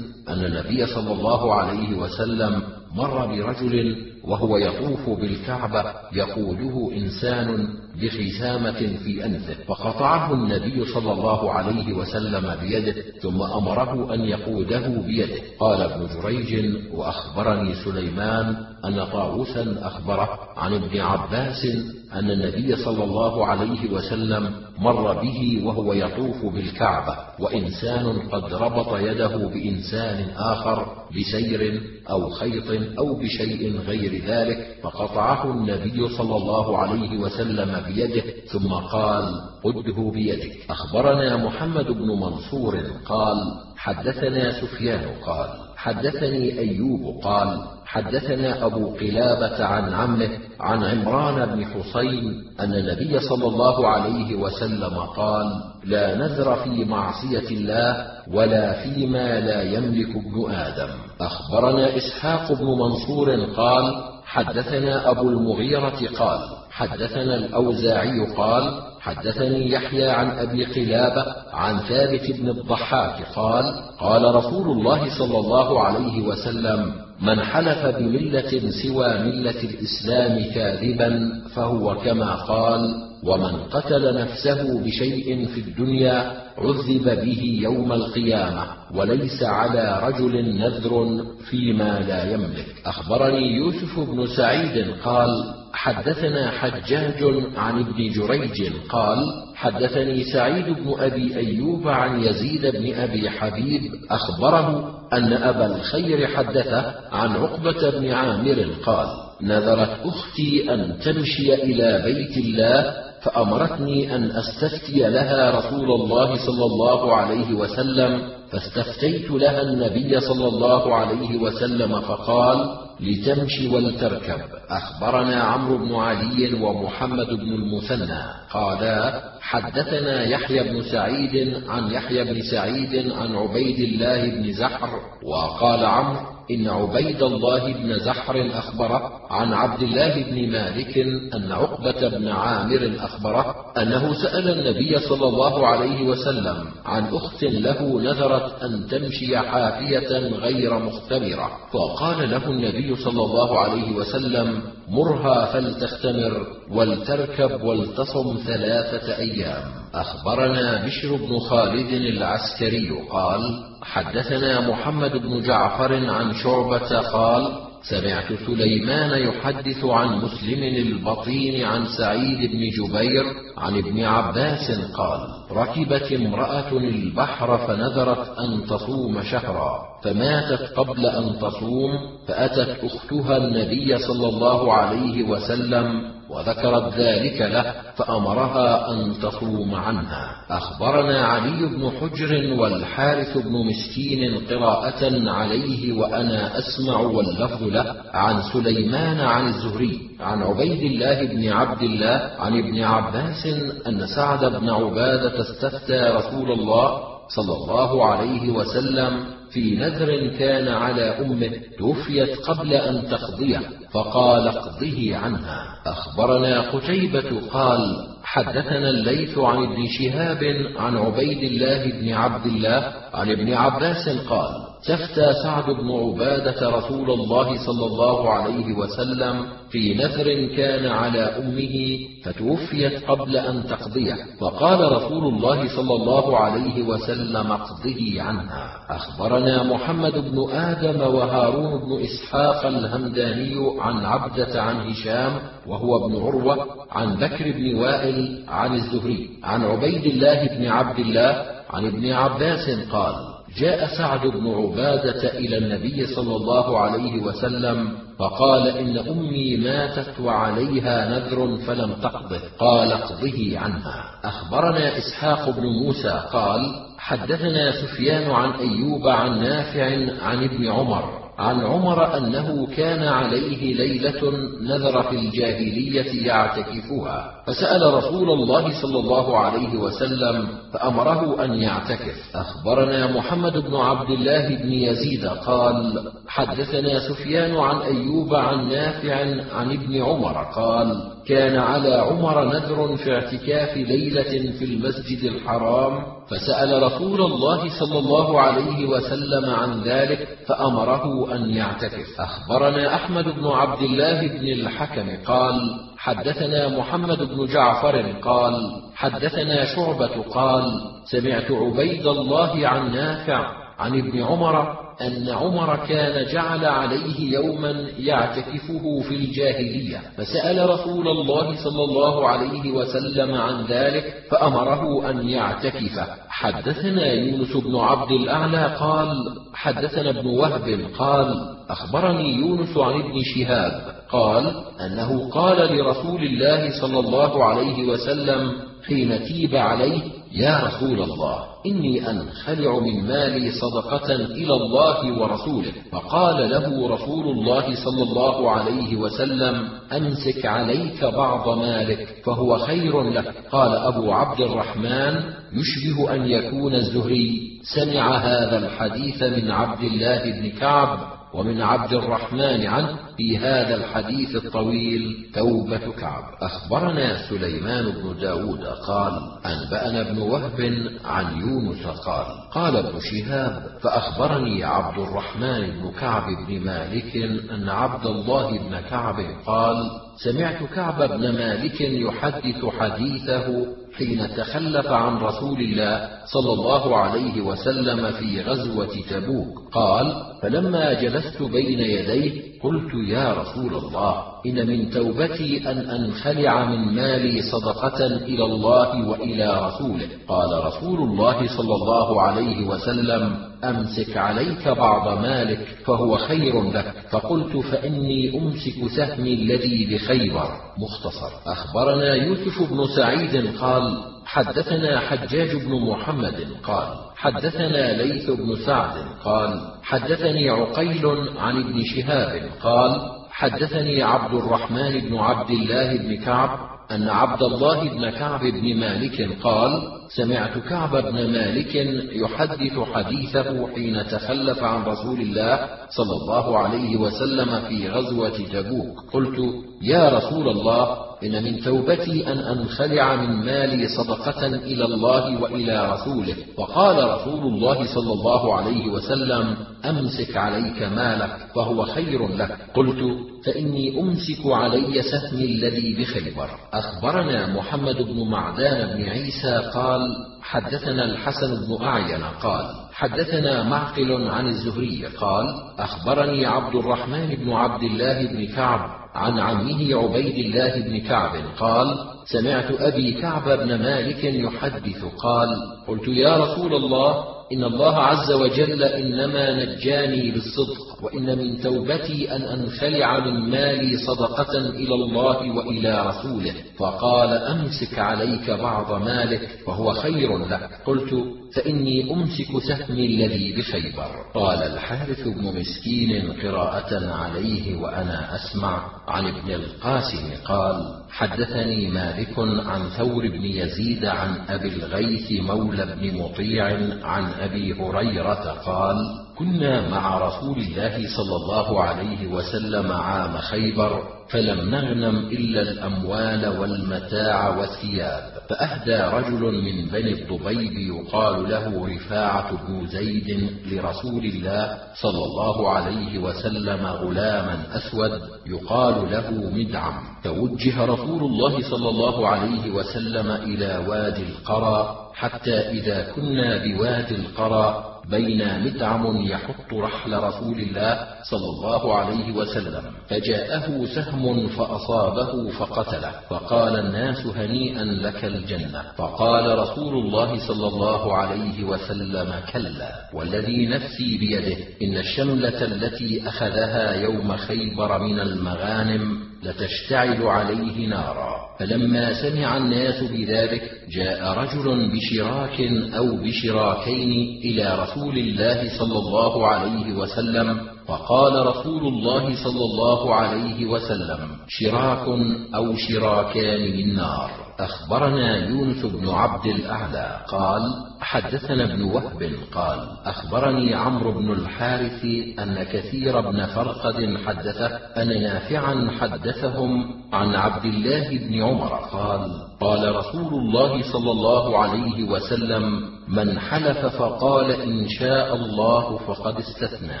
أن 0.28 0.44
النبي 0.44 0.86
صلى 0.86 1.12
الله 1.12 1.54
عليه 1.54 1.96
وسلم 1.96 2.62
مر 2.94 3.26
برجل 3.26 4.09
وهو 4.24 4.56
يطوف 4.56 5.10
بالكعبة 5.20 5.84
يقوده 6.12 6.90
إنسان 6.96 7.68
بخسامة 8.02 8.96
في 9.04 9.24
أنفه. 9.24 9.54
فقطعه 9.66 10.34
النبي 10.34 10.84
صلى 10.84 11.12
الله 11.12 11.52
عليه 11.52 11.92
وسلم 11.92 12.54
بيده 12.60 12.94
ثم 13.22 13.42
أمره 13.42 14.14
أن 14.14 14.20
يقوده 14.20 14.88
بيده. 14.88 15.40
قال 15.60 15.82
ابن 15.82 16.08
جريج 16.22 16.74
وأخبرني 16.94 17.74
سليمان 17.74 18.56
أن 18.84 19.04
طاووسا 19.04 19.78
أخبره 19.82 20.38
عن 20.56 20.74
ابن 20.74 21.00
عباس 21.00 21.66
أن 22.14 22.30
النبي 22.30 22.76
صلى 22.76 23.04
الله 23.04 23.46
عليه 23.46 23.92
وسلم 23.92 24.50
مر 24.78 25.22
به 25.22 25.62
وهو 25.64 25.92
يطوف 25.92 26.54
بالكعبة. 26.54 27.29
وإنسان 27.40 28.28
قد 28.32 28.54
ربط 28.54 28.96
يده 28.96 29.36
بإنسان 29.36 30.30
آخر 30.36 30.86
بسير 31.16 31.82
أو 32.10 32.30
خيط 32.30 32.98
أو 32.98 33.14
بشيء 33.14 33.80
غير 33.86 34.24
ذلك 34.26 34.76
فقطعه 34.82 35.50
النبي 35.52 36.08
صلى 36.08 36.36
الله 36.36 36.78
عليه 36.78 37.18
وسلم 37.18 37.82
بيده 37.86 38.22
ثم 38.52 38.72
قال 38.72 39.24
قده 39.64 40.10
بيدك. 40.10 40.70
أخبرنا 40.70 41.36
محمد 41.36 41.86
بن 41.86 42.08
منصور 42.08 42.76
قال 43.06 43.36
حدثنا 43.76 44.60
سفيان. 44.60 45.14
قال 45.26 45.69
حدثني 45.82 46.58
أيوب 46.58 47.24
قال 47.24 47.60
حدثنا 47.86 48.66
أبو 48.66 48.94
قلابة 48.94 49.64
عن 49.64 49.92
عمه 49.92 50.28
عن 50.60 50.84
عمران 50.84 51.46
بن 51.46 51.64
حصين 51.64 52.44
أن 52.60 52.74
النبي 52.74 53.20
صلى 53.20 53.46
الله 53.46 53.88
عليه 53.88 54.34
وسلم 54.34 54.98
قال 55.16 55.46
لا 55.84 56.14
نذر 56.14 56.56
في 56.56 56.84
معصية 56.84 57.48
الله 57.50 58.06
ولا 58.32 58.82
فيما 58.82 59.40
لا 59.40 59.62
يملك 59.62 60.08
ابن 60.16 60.50
آدم. 60.50 60.88
أخبرنا 61.20 61.96
إسحاق 61.96 62.52
بن 62.52 62.66
منصور 62.66 63.44
قال 63.56 64.04
حدثنا 64.24 65.10
أبو 65.10 65.28
المغيرة 65.28 66.00
قال 66.18 66.40
حدثنا 66.70 67.34
الأوزاعي 67.34 68.26
قال 68.36 68.89
حدثني 69.00 69.70
يحيى 69.70 70.08
عن 70.10 70.30
أبي 70.30 70.64
قلابة 70.64 71.24
عن 71.52 71.78
ثابت 71.78 72.30
بن 72.30 72.48
الضحاك 72.48 73.22
قال 73.34 73.64
قال 74.00 74.34
رسول 74.34 74.70
الله 74.78 75.18
صلى 75.18 75.38
الله 75.38 75.80
عليه 75.82 76.22
وسلم 76.22 76.92
من 77.20 77.40
حلف 77.40 77.86
بملة 77.86 78.70
سوى 78.82 79.08
ملة 79.18 79.60
الإسلام 79.64 80.52
كاذبا 80.54 81.40
فهو 81.54 81.94
كما 81.94 82.34
قال 82.34 83.09
ومن 83.24 83.56
قتل 83.70 84.14
نفسه 84.14 84.80
بشيء 84.84 85.46
في 85.46 85.60
الدنيا 85.60 86.32
عذب 86.58 87.24
به 87.24 87.58
يوم 87.62 87.92
القيامة 87.92 88.64
وليس 88.94 89.42
على 89.42 90.00
رجل 90.02 90.58
نذر 90.58 91.24
فيما 91.50 91.98
لا 92.08 92.32
يملك. 92.32 92.66
أخبرني 92.86 93.56
يوسف 93.56 94.00
بن 94.00 94.26
سعيد 94.26 94.86
قال 95.04 95.28
حدثنا 95.72 96.50
حجاج 96.50 97.22
عن 97.56 97.80
ابن 97.80 98.10
جريج 98.10 98.72
قال 98.88 99.18
حدثني 99.54 100.24
سعيد 100.24 100.64
بن 100.64 100.94
أبي 100.98 101.36
أيوب 101.36 101.88
عن 101.88 102.20
يزيد 102.20 102.66
بن 102.66 102.94
أبي 102.94 103.30
حبيب 103.30 103.82
أخبره 104.10 104.94
أن 105.12 105.32
أبا 105.32 105.76
الخير 105.76 106.26
حدثه 106.26 106.94
عن 107.12 107.30
عقبة 107.30 107.90
بن 107.90 108.10
عامر 108.10 108.66
قال 108.86 109.06
نذرت 109.42 109.98
أختي 110.04 110.74
أن 110.74 110.98
تمشي 111.04 111.54
إلى 111.54 112.02
بيت 112.04 112.36
الله 112.36 113.09
فأمرتني 113.22 114.16
أن 114.16 114.30
أستفتي 114.30 114.98
لها 114.98 115.50
رسول 115.58 115.90
الله 115.90 116.46
صلى 116.46 116.64
الله 116.64 117.16
عليه 117.16 117.54
وسلم 117.54 118.28
فاستفتيت 118.50 119.30
لها 119.30 119.62
النبي 119.62 120.20
صلى 120.20 120.48
الله 120.48 120.94
عليه 120.94 121.38
وسلم 121.38 122.00
فقال 122.00 122.76
لتمشي 123.00 123.68
ولتركب. 123.68 124.40
أخبرنا 124.70 125.42
عمرو 125.42 125.78
بن 125.78 125.94
علي 125.94 126.62
ومحمد 126.62 127.26
بن 127.26 127.52
المثنى. 127.52 128.22
قالا 128.50 129.22
حدثنا 129.40 130.24
يحيى 130.24 130.62
بن 130.62 130.82
سعيد 130.82 131.62
عن 131.68 131.90
يحيى 131.90 132.24
بن 132.24 132.42
سعيد 132.42 133.12
عن 133.12 133.36
عبيد 133.36 133.78
الله 133.78 134.30
بن 134.30 134.52
زحر 134.52 134.90
وقال 135.24 135.84
عمرو 135.84 136.29
إن 136.50 136.68
عبيد 136.68 137.22
الله 137.22 137.72
بن 137.72 137.98
زحر 137.98 138.50
أخبره 138.54 139.12
عن 139.30 139.52
عبد 139.52 139.82
الله 139.82 140.22
بن 140.22 140.52
مالك 140.52 140.98
أن 141.34 141.52
عقبة 141.52 142.08
بن 142.08 142.28
عامر 142.28 142.92
أخبره 143.00 143.54
أنه 143.78 144.14
سأل 144.22 144.48
النبي 144.48 144.98
صلى 144.98 145.28
الله 145.28 145.66
عليه 145.66 146.02
وسلم 146.02 146.64
عن 146.86 147.04
أخت 147.12 147.42
له 147.42 148.00
نذرت 148.00 148.62
أن 148.62 148.86
تمشي 148.90 149.38
حافية 149.38 150.18
غير 150.18 150.78
مختمرة 150.78 151.50
فقال 151.72 152.30
له 152.30 152.50
النبي 152.50 152.96
صلى 152.96 153.22
الله 153.22 153.58
عليه 153.58 153.92
وسلم 153.92 154.62
مرها 154.88 155.52
فلتختمر 155.52 156.46
ولتركب 156.70 157.62
ولتصم 157.62 158.38
ثلاثة 158.46 159.16
أيام. 159.18 159.62
أخبرنا 159.94 160.86
بشر 160.86 161.16
بن 161.16 161.38
خالد 161.38 161.92
العسكري 161.92 162.90
قال 163.10 163.69
حدثنا 163.82 164.68
محمد 164.68 165.12
بن 165.16 165.42
جعفر 165.42 166.10
عن 166.10 166.34
شعبة 166.34 167.00
قال 167.00 167.70
سمعت 167.82 168.32
سليمان 168.46 169.22
يحدث 169.22 169.84
عن 169.84 170.18
مسلم 170.18 170.62
البطين 170.62 171.64
عن 171.64 171.86
سعيد 171.98 172.50
بن 172.50 172.68
جبير 172.70 173.24
عن 173.58 173.78
ابن 173.78 174.04
عباس 174.04 174.70
قال 174.94 175.20
ركبت 175.52 176.12
امرأة 176.12 176.72
البحر 176.72 177.58
فنذرت 177.58 178.38
أن 178.38 178.66
تصوم 178.66 179.22
شهرا 179.22 179.78
فماتت 180.02 180.72
قبل 180.76 181.06
أن 181.06 181.38
تصوم 181.38 181.90
فأتت 182.28 182.84
أختها 182.84 183.36
النبي 183.36 183.98
صلى 183.98 184.28
الله 184.28 184.72
عليه 184.72 185.22
وسلم 185.22 186.19
وذكرت 186.30 186.94
ذلك 186.94 187.40
له 187.40 187.74
فأمرها 187.96 188.92
أن 188.92 189.14
تصوم 189.22 189.74
عنها. 189.74 190.36
أخبرنا 190.50 191.26
علي 191.26 191.66
بن 191.66 191.90
حجر 192.00 192.54
والحارث 192.60 193.38
بن 193.38 193.52
مسكين 193.66 194.46
قراءة 194.50 195.30
عليه 195.30 195.92
وأنا 195.92 196.58
أسمع 196.58 197.00
واللفظ 197.00 197.62
له 197.62 197.94
عن 198.14 198.42
سليمان 198.52 199.20
عن 199.20 199.46
الزهري 199.46 200.00
عن 200.20 200.42
عبيد 200.42 200.82
الله 200.82 201.24
بن 201.26 201.48
عبد 201.48 201.82
الله 201.82 202.30
عن 202.38 202.58
ابن 202.58 202.82
عباس 202.82 203.46
أن 203.86 204.06
سعد 204.06 204.44
بن 204.44 204.70
عبادة 204.70 205.40
استفتى 205.40 206.00
رسول 206.00 206.52
الله 206.52 207.00
صلى 207.28 207.54
الله 207.54 208.06
عليه 208.06 208.50
وسلم 208.50 209.39
في 209.52 209.76
نذر 209.76 210.36
كان 210.38 210.68
على 210.68 211.02
أمه 211.02 211.50
توفيت 211.78 212.36
قبل 212.38 212.72
أن 212.72 213.08
تقضيه 213.10 213.60
فقال 213.92 214.48
اقضه 214.48 215.16
عنها. 215.16 215.80
أخبرنا 215.86 216.60
قتيبة 216.70 217.40
قال 217.52 218.06
حدثنا 218.24 218.90
الليث 218.90 219.38
عن 219.38 219.62
ابن 219.62 219.86
شهاب 219.86 220.44
عن 220.76 220.96
عبيد 220.96 221.42
الله 221.42 222.00
بن 222.00 222.12
عبد 222.12 222.46
الله 222.46 222.92
عن 223.14 223.30
ابن 223.30 223.52
عباس 223.52 224.08
قال 224.28 224.69
تفتى 224.86 225.32
سعد 225.42 225.64
بن 225.64 225.90
عبادة 225.90 226.70
رسول 226.70 227.10
الله 227.10 227.66
صلى 227.66 227.86
الله 227.86 228.30
عليه 228.30 228.74
وسلم 228.74 229.46
في 229.70 229.94
نذر 229.94 230.56
كان 230.56 230.86
على 230.86 231.20
أمه 231.20 231.98
فتوفيت 232.24 233.04
قبل 233.04 233.36
أن 233.36 233.66
تقضيه. 233.66 234.14
فقال 234.40 234.92
رسول 234.92 235.34
الله 235.34 235.76
صلى 235.76 235.94
الله 235.94 236.36
عليه 236.36 236.82
وسلم 236.82 237.52
اقضه 237.52 238.22
عنها. 238.22 238.76
أخبرنا 238.90 239.62
محمد 239.62 240.12
بن 240.12 240.50
آدم 240.50 241.00
وهارون 241.00 241.80
بن 241.80 242.04
إسحاق 242.04 242.66
الهمداني 242.66 243.54
عن 243.80 244.04
عبدة 244.04 244.62
عن 244.62 244.90
هشام 244.90 245.38
وهو 245.66 246.06
ابن 246.06 246.16
عروة 246.16 246.66
عن 246.90 247.14
بكر 247.14 247.52
بن 247.52 247.74
وائل 247.74 248.44
عن 248.48 248.74
الزهري 248.74 249.30
عن 249.44 249.64
عبيد 249.64 250.06
الله 250.06 250.46
بن 250.46 250.66
عبد 250.66 250.98
الله 250.98 251.44
عن 251.70 251.86
ابن 251.86 252.12
عباس 252.12 252.70
قال 252.92 253.29
جاء 253.56 253.86
سعد 253.98 254.26
بن 254.26 254.54
عبادة 254.54 255.38
إلى 255.38 255.58
النبي 255.58 256.06
صلى 256.06 256.36
الله 256.36 256.78
عليه 256.78 257.22
وسلم 257.22 257.88
فقال 258.18 258.68
إن 258.68 258.98
أمي 258.98 259.56
ماتت 259.56 260.20
وعليها 260.20 261.08
نذر 261.08 261.56
فلم 261.66 261.92
تقضه. 261.92 262.40
قال 262.58 262.92
اقضه 262.92 263.58
عنها. 263.58 264.04
أخبرنا 264.24 264.98
إسحاق 264.98 265.50
بن 265.50 265.66
موسى 265.66 266.22
قال 266.32 266.60
حدثنا 266.98 267.72
سفيان 267.72 268.30
عن 268.30 268.50
أيوب 268.50 269.08
عن 269.08 269.40
نافع 269.40 269.84
عن 270.22 270.44
ابن 270.44 270.66
عمر 270.66 271.20
عن 271.38 271.60
عمر 271.60 272.16
أنه 272.16 272.66
كان 272.76 273.02
عليه 273.02 273.74
ليلة 273.74 274.32
نذر 274.62 275.02
في 275.02 275.16
الجاهلية 275.16 276.26
يعتكفها. 276.26 277.39
فسأل 277.50 277.94
رسول 277.94 278.30
الله 278.30 278.82
صلى 278.82 278.98
الله 278.98 279.38
عليه 279.38 279.78
وسلم 279.78 280.48
فأمره 280.72 281.44
أن 281.44 281.54
يعتكف. 281.54 282.14
أخبرنا 282.34 283.16
محمد 283.16 283.52
بن 283.52 283.76
عبد 283.76 284.10
الله 284.10 284.48
بن 284.48 284.72
يزيد 284.72 285.26
قال 285.26 286.02
حدثنا 286.28 287.08
سفيان 287.08 287.56
عن 287.56 287.76
أيوب 287.76 288.34
عن 288.34 288.68
نافع 288.68 289.14
عن 289.54 289.70
ابن 289.70 290.02
عمر 290.02 290.44
قال 290.54 291.02
كان 291.26 291.56
على 291.56 291.94
عمر 291.94 292.44
نذر 292.44 292.96
في 292.96 293.14
اعتكاف 293.14 293.76
ليلة 293.76 294.52
في 294.58 294.64
المسجد 294.64 295.24
الحرام. 295.24 296.02
فسأل 296.30 296.82
رسول 296.82 297.20
الله 297.20 297.80
صلى 297.80 297.98
الله 297.98 298.40
عليه 298.40 298.86
وسلم 298.86 299.50
عن 299.50 299.80
ذلك 299.82 300.28
فأمره 300.46 301.34
أن 301.34 301.50
يعتكف. 301.50 302.20
أخبرنا 302.20 302.94
أحمد 302.94 303.24
بن 303.24 303.46
عبد 303.46 303.82
الله 303.82 304.26
بن 304.26 304.48
الحكم 304.48 305.08
قال 305.26 305.89
حدثنا 306.02 306.68
محمد 306.78 307.18
بن 307.18 307.46
جعفر 307.46 308.12
قال 308.22 308.54
حدثنا 308.94 309.64
شعبة 309.64 310.22
قال 310.22 310.64
سمعت 311.04 311.50
عبيد 311.50 312.06
الله 312.06 312.68
عن 312.68 312.92
نافع 312.92 313.52
عن 313.78 313.98
ابن 313.98 314.22
عمر 314.22 314.76
أن 315.00 315.28
عمر 315.28 315.76
كان 315.76 316.26
جعل 316.32 316.64
عليه 316.64 317.32
يوما 317.32 317.70
يعتكفه 317.98 319.00
في 319.08 319.14
الجاهلية 319.14 320.00
فسأل 320.16 320.70
رسول 320.70 321.08
الله 321.08 321.64
صلى 321.64 321.84
الله 321.84 322.28
عليه 322.28 322.72
وسلم 322.72 323.34
عن 323.34 323.64
ذلك 323.64 324.14
فأمره 324.30 325.10
أن 325.10 325.28
يعتكف 325.28 326.00
حدثنا 326.28 327.12
يونس 327.12 327.56
بن 327.56 327.76
عبد 327.76 328.10
الأعلى 328.10 328.76
قال 328.80 329.08
حدثنا 329.54 330.10
ابن 330.10 330.26
وهب 330.26 330.80
قال 330.98 331.56
أخبرني 331.70 332.34
يونس 332.34 332.76
عن 332.76 333.00
ابن 333.00 333.14
شهاب 333.34 333.99
قال 334.12 334.64
أنه 334.80 335.30
قال 335.30 335.76
لرسول 335.76 336.22
الله 336.22 336.80
صلى 336.80 336.98
الله 336.98 337.44
عليه 337.44 337.88
وسلم 337.88 338.52
حين 338.86 339.24
تيب 339.24 339.56
عليه 339.56 340.02
يا 340.32 340.60
رسول 340.66 341.02
الله 341.02 341.44
إني 341.66 342.10
أنخلع 342.10 342.78
من 342.78 343.06
مالي 343.06 343.50
صدقة 343.50 344.14
إلى 344.14 344.54
الله 344.54 345.20
ورسوله. 345.20 345.72
فقال 345.92 346.50
له 346.50 346.88
رسول 346.88 347.28
الله 347.28 347.74
صلى 347.84 348.02
الله 348.02 348.50
عليه 348.50 348.96
وسلم 348.96 349.68
أمسك 349.92 350.46
عليك 350.46 351.04
بعض 351.04 351.58
مالك 351.58 352.22
فهو 352.24 352.58
خير 352.58 353.02
لك. 353.02 353.34
قال 353.52 353.72
أبو 353.72 354.12
عبد 354.12 354.40
الرحمن 354.40 355.14
يشبه 355.52 356.14
أن 356.14 356.26
يكون 356.26 356.74
الزهري 356.74 357.50
سمع 357.74 358.16
هذا 358.18 358.58
الحديث 358.58 359.22
من 359.22 359.50
عبد 359.50 359.84
الله 359.84 360.40
بن 360.40 360.50
كعب 360.50 361.19
ومن 361.34 361.62
عبد 361.62 361.92
الرحمن 361.92 362.66
عنه 362.66 362.98
في 363.16 363.38
هذا 363.38 363.74
الحديث 363.74 364.36
الطويل 364.36 365.30
توبة 365.34 365.92
كعب. 366.00 366.24
أخبرنا 366.42 367.28
سليمان 367.28 367.84
بن 367.84 368.20
داود 368.20 368.64
قال 368.64 369.12
أنبأنا 369.46 370.00
ابن 370.00 370.18
وهب 370.18 370.88
عن 371.04 371.40
يونس 371.40 371.86
قال 371.86 372.26
قال 372.52 372.76
ابن 372.76 373.00
شهاب 373.00 373.62
فأخبرني 373.82 374.64
عبد 374.64 374.98
الرحمن 374.98 375.60
بن 375.60 375.90
كعب 376.00 376.22
بن 376.48 376.60
مالك 376.64 377.16
أن 377.50 377.68
عبد 377.68 378.06
الله 378.06 378.58
بن 378.58 378.80
كعب 378.90 379.16
قال 379.46 379.76
سمعت 380.24 380.62
كعب 380.74 381.02
بن 381.02 381.32
مالك 381.32 381.80
يحدث 381.80 382.64
حديثه 382.78 383.66
حين 383.98 384.28
تخلف 384.36 384.86
عن 384.86 385.16
رسول 385.16 385.60
الله 385.60 386.08
صلى 386.26 386.52
الله 386.52 386.96
عليه 386.96 387.40
وسلم 387.40 388.10
في 388.12 388.42
غزوة 388.42 388.96
تبوك 389.10 389.72
قال 389.72 390.14
فلما 390.42 390.92
جلست 390.92 391.42
بين 391.42 391.80
يديه 391.80 392.49
قلت 392.62 392.94
يا 393.08 393.32
رسول 393.32 393.74
الله 393.74 394.24
إن 394.46 394.66
من 394.66 394.90
توبتي 394.90 395.70
أن 395.70 395.78
أنخلع 395.78 396.64
من 396.64 396.94
مالي 396.94 397.42
صدقة 397.42 398.06
إلى 398.06 398.44
الله 398.44 399.08
وإلى 399.08 399.66
رسوله. 399.66 400.08
قال 400.28 400.64
رسول 400.64 400.98
الله 400.98 401.56
صلى 401.56 401.74
الله 401.74 402.22
عليه 402.22 402.66
وسلم 402.66 403.36
أمسك 403.64 404.16
عليك 404.16 404.68
بعض 404.68 405.22
مالك 405.22 405.66
فهو 405.84 406.16
خير 406.16 406.70
لك. 406.70 406.94
فقلت 407.10 407.56
فإني 407.56 408.38
أمسك 408.38 408.96
سهمي 408.96 409.34
الذي 409.34 409.94
بخيبر. 409.94 410.50
مختصر. 410.78 411.30
أخبرنا 411.46 412.14
يوسف 412.14 412.72
بن 412.72 412.86
سعيد 412.96 413.56
قال 413.56 413.98
حدثنا 414.32 415.00
حجاج 415.00 415.56
بن 415.56 415.90
محمد 415.90 416.46
قال 416.64 416.88
حدثنا 417.16 418.02
ليث 418.02 418.30
بن 418.30 418.56
سعد 418.66 418.92
قال 419.24 419.60
حدثني 419.82 420.50
عقيل 420.50 421.06
عن 421.38 421.56
ابن 421.56 421.84
شهاب 421.84 422.50
قال 422.62 423.00
حدثني 423.30 424.02
عبد 424.02 424.34
الرحمن 424.34 425.00
بن 425.00 425.16
عبد 425.16 425.50
الله 425.50 425.96
بن 425.96 426.16
كعب 426.16 426.58
أن 426.90 427.08
عبد 427.08 427.42
الله 427.42 427.88
بن 427.88 428.10
كعب 428.10 428.40
بن 428.40 428.80
مالك 428.80 429.42
قال 429.42 429.82
سمعت 430.16 430.58
كعب 430.58 430.90
بن 430.90 431.32
مالك 431.32 431.74
يحدث 432.12 432.78
حديثه 432.94 433.74
حين 433.74 434.06
تخلف 434.06 434.62
عن 434.62 434.82
رسول 434.84 435.20
الله 435.20 435.68
صلى 435.88 436.16
الله 436.22 436.58
عليه 436.58 436.96
وسلم 436.96 437.60
في 437.68 437.88
غزوة 437.88 438.38
تبوك 438.52 439.00
قلت 439.12 439.38
يا 439.82 440.08
رسول 440.08 440.48
الله 440.48 441.09
إن 441.24 441.44
من 441.44 441.60
توبتي 441.60 442.32
أن 442.32 442.38
أنخلع 442.38 443.16
من 443.16 443.46
مالي 443.46 443.88
صدقة 443.88 444.46
إلى 444.46 444.84
الله 444.84 445.42
وإلى 445.42 445.92
رسوله. 445.92 446.36
وقال 446.56 447.08
رسول 447.08 447.54
الله 447.54 447.94
صلى 447.94 448.12
الله 448.12 448.54
عليه 448.54 448.88
وسلم 448.88 449.56
أمسك 449.84 450.36
عليك 450.36 450.82
مالك 450.82 451.36
فهو 451.54 451.84
خير 451.84 452.28
لك. 452.28 452.58
قلت 452.74 452.98
فإني 453.46 454.00
أمسك 454.00 454.46
علي 454.46 455.02
سهمي 455.02 455.44
الذي 455.44 456.02
بخيبر. 456.02 456.50
أخبرنا 456.72 457.46
محمد 457.46 457.96
بن 457.96 458.30
معدان 458.30 458.96
بن 458.96 459.08
عيسى 459.08 459.70
قال 459.74 460.00
حدثنا 460.42 461.04
الحسن 461.04 461.66
بن 461.66 461.84
أعين 461.84 462.22
قال 462.42 462.66
حدثنا 462.92 463.62
معقل 463.62 464.28
عن 464.28 464.46
الزهري 464.46 465.06
قال 465.06 465.46
أخبرني 465.78 466.46
عبد 466.46 466.74
الرحمن 466.74 467.34
بن 467.34 467.52
عبد 467.52 467.82
الله 467.82 468.26
بن 468.26 468.46
كعب 468.46 468.99
عن 469.14 469.38
عمه 469.38 469.94
عبيد 469.94 470.38
الله 470.46 470.80
بن 470.80 471.00
كعب 471.00 471.32
قال 471.58 471.98
سمعت 472.26 472.70
أبي 472.80 473.12
كعب 473.12 473.58
بن 473.58 473.74
مالك 473.82 474.24
يحدث 474.24 475.04
قال 475.04 475.48
قلت 475.88 476.08
يا 476.08 476.36
رسول 476.36 476.74
الله 476.74 477.24
إن 477.52 477.64
الله 477.64 477.96
عز 477.98 478.32
وجل 478.32 478.82
إنما 478.84 479.64
نجاني 479.64 480.30
بالصدق. 480.30 480.89
وإن 481.02 481.38
من 481.38 481.60
توبتي 481.60 482.36
أن 482.36 482.42
أنخلع 482.42 483.18
من 483.18 483.50
مالي 483.50 483.98
صدقة 483.98 484.58
إلى 484.58 484.94
الله 484.94 485.50
وإلى 485.50 486.06
رسوله 486.06 486.54
فقال 486.78 487.28
أمسك 487.28 487.98
عليك 487.98 488.50
بعض 488.50 489.02
مالك 489.02 489.48
فهو 489.66 489.92
خير 489.92 490.38
لك. 490.38 490.70
قلت 490.86 491.14
فإني 491.54 492.12
أمسك 492.12 492.58
سهمي 492.68 493.06
الذي 493.06 493.52
بخيبر. 493.52 494.10
قال 494.34 494.62
الحارث 494.62 495.28
بن 495.28 495.60
مسكين 495.60 496.32
قراءة 496.32 497.12
عليه 497.12 497.76
وأنا 497.76 498.34
أسمع. 498.34 499.00
عن 499.08 499.26
ابن 499.26 499.50
القاسم 499.50 500.30
قال 500.44 501.00
حدثني 501.10 501.88
مالك 501.88 502.38
عن 502.66 502.88
ثور 502.88 503.28
بن 503.28 503.44
يزيد 503.44 504.04
عن 504.04 504.36
أبي 504.48 504.68
الغيث 504.68 505.42
مولى 505.42 505.96
بن 506.00 506.18
مطيع 506.18 506.64
عن 507.02 507.32
أبي 507.40 507.72
هريرة 507.72 508.50
قال 508.66 508.96
كنا 509.40 509.88
مع 509.88 510.18
رسول 510.18 510.58
الله 510.58 511.16
صلى 511.16 511.36
الله 511.36 511.82
عليه 511.82 512.26
وسلم 512.26 512.92
عام 512.92 513.38
خيبر 513.38 514.02
فلم 514.28 514.70
نغنم 514.70 515.16
إلا 515.16 515.60
الأموال 515.62 516.58
والمتاع 516.58 517.56
والثياب. 517.56 518.22
فأهدى 518.48 519.16
رجل 519.16 519.40
من 519.40 519.88
بني 519.88 520.12
الضبيب 520.12 520.72
يقال 520.72 521.50
له 521.50 521.86
رفاعة 521.94 522.66
بن 522.66 522.86
زيد 522.86 523.50
لرسول 523.66 524.24
الله 524.24 524.78
صلى 524.94 525.24
الله 525.24 525.70
عليه 525.70 526.18
وسلم 526.18 526.86
غلاما 526.86 527.62
أسود 527.72 528.20
يقال 528.46 529.10
له 529.10 529.30
مدعم. 529.30 530.02
توجه 530.24 530.84
رسول 530.84 531.22
الله 531.22 531.70
صلى 531.70 531.88
الله 531.88 532.28
عليه 532.28 532.70
وسلم 532.70 533.30
إلى 533.30 533.84
وادي 533.88 534.22
القرى 534.22 534.96
حتى 535.20 535.54
إذا 535.58 536.12
كنا 536.16 536.64
بوادي 536.64 537.14
القرى 537.14 537.84
بين 538.10 538.64
مدعم 538.64 539.16
يحط 539.22 539.72
رحل 539.74 540.12
رسول 540.14 540.58
الله 540.60 541.06
صلى 541.30 541.48
الله 541.54 541.94
عليه 541.94 542.32
وسلم 542.32 542.82
فجاءه 543.08 543.84
سهم 543.94 544.48
فأصابه 544.48 545.50
فقتله 545.50 546.12
فقال 546.30 546.78
الناس 546.78 547.26
هنيئا 547.26 547.84
لك 547.84 548.24
الجنة 548.24 548.82
فقال 548.96 549.58
رسول 549.58 549.94
الله 550.06 550.48
صلى 550.48 550.66
الله 550.68 551.16
عليه 551.16 551.64
وسلم 551.64 552.34
كلا 552.52 552.92
والذي 553.14 553.66
نفسي 553.66 554.18
بيده 554.18 554.56
إن 554.82 554.96
الشملة 554.96 555.64
التي 555.64 556.28
أخذها 556.28 556.92
يوم 556.94 557.36
خيبر 557.36 557.98
من 557.98 558.20
المغانم 558.20 559.29
لتشتعل 559.42 560.22
عليه 560.22 560.88
نارا. 560.88 561.36
فلما 561.58 562.12
سمع 562.22 562.56
الناس 562.56 563.02
بذلك 563.02 563.72
جاء 563.90 564.32
رجل 564.32 564.90
بشراك 564.92 565.60
أو 565.94 566.16
بشراكين 566.16 567.40
إلى 567.44 567.78
رسول 567.82 568.18
الله 568.18 568.78
صلى 568.78 568.98
الله 568.98 569.46
عليه 569.46 569.92
وسلم 569.92 570.60
فقال 570.86 571.46
رسول 571.46 571.86
الله 571.86 572.34
صلى 572.44 572.64
الله 572.64 573.14
عليه 573.14 573.66
وسلم 573.66 574.28
شراك 574.48 575.08
أو 575.54 575.76
شراكان 575.76 576.76
من 576.76 576.94
نار. 576.94 577.30
أخبرنا 577.64 578.36
يونس 578.36 578.84
بن 578.84 579.08
عبد 579.08 579.46
الأعلى 579.46 580.20
قال 580.28 580.62
حدثنا 581.00 581.64
ابن 581.64 581.82
وهب 581.82 582.32
قال 582.54 582.78
أخبرني 583.04 583.74
عمرو 583.74 584.12
بن 584.12 584.32
الحارث 584.32 585.04
أن 585.38 585.62
كثير 585.62 586.20
بن 586.20 586.46
فرقد 586.46 587.18
حدثه 587.26 587.66
أن 588.02 588.22
نافعا 588.22 588.90
حدثهم 589.00 589.94
عن 590.12 590.34
عبد 590.34 590.64
الله 590.64 591.18
بن 591.18 591.42
عمر 591.42 591.74
قال 591.74 592.49
قال 592.60 592.96
رسول 592.96 593.34
الله 593.34 593.92
صلى 593.92 594.10
الله 594.10 594.58
عليه 594.58 595.04
وسلم 595.04 595.90
من 596.08 596.38
حلف 596.38 596.86
فقال 596.86 597.50
إن 597.50 597.88
شاء 597.88 598.34
الله 598.36 598.96
فقد 598.96 599.34
استثنى. 599.38 600.00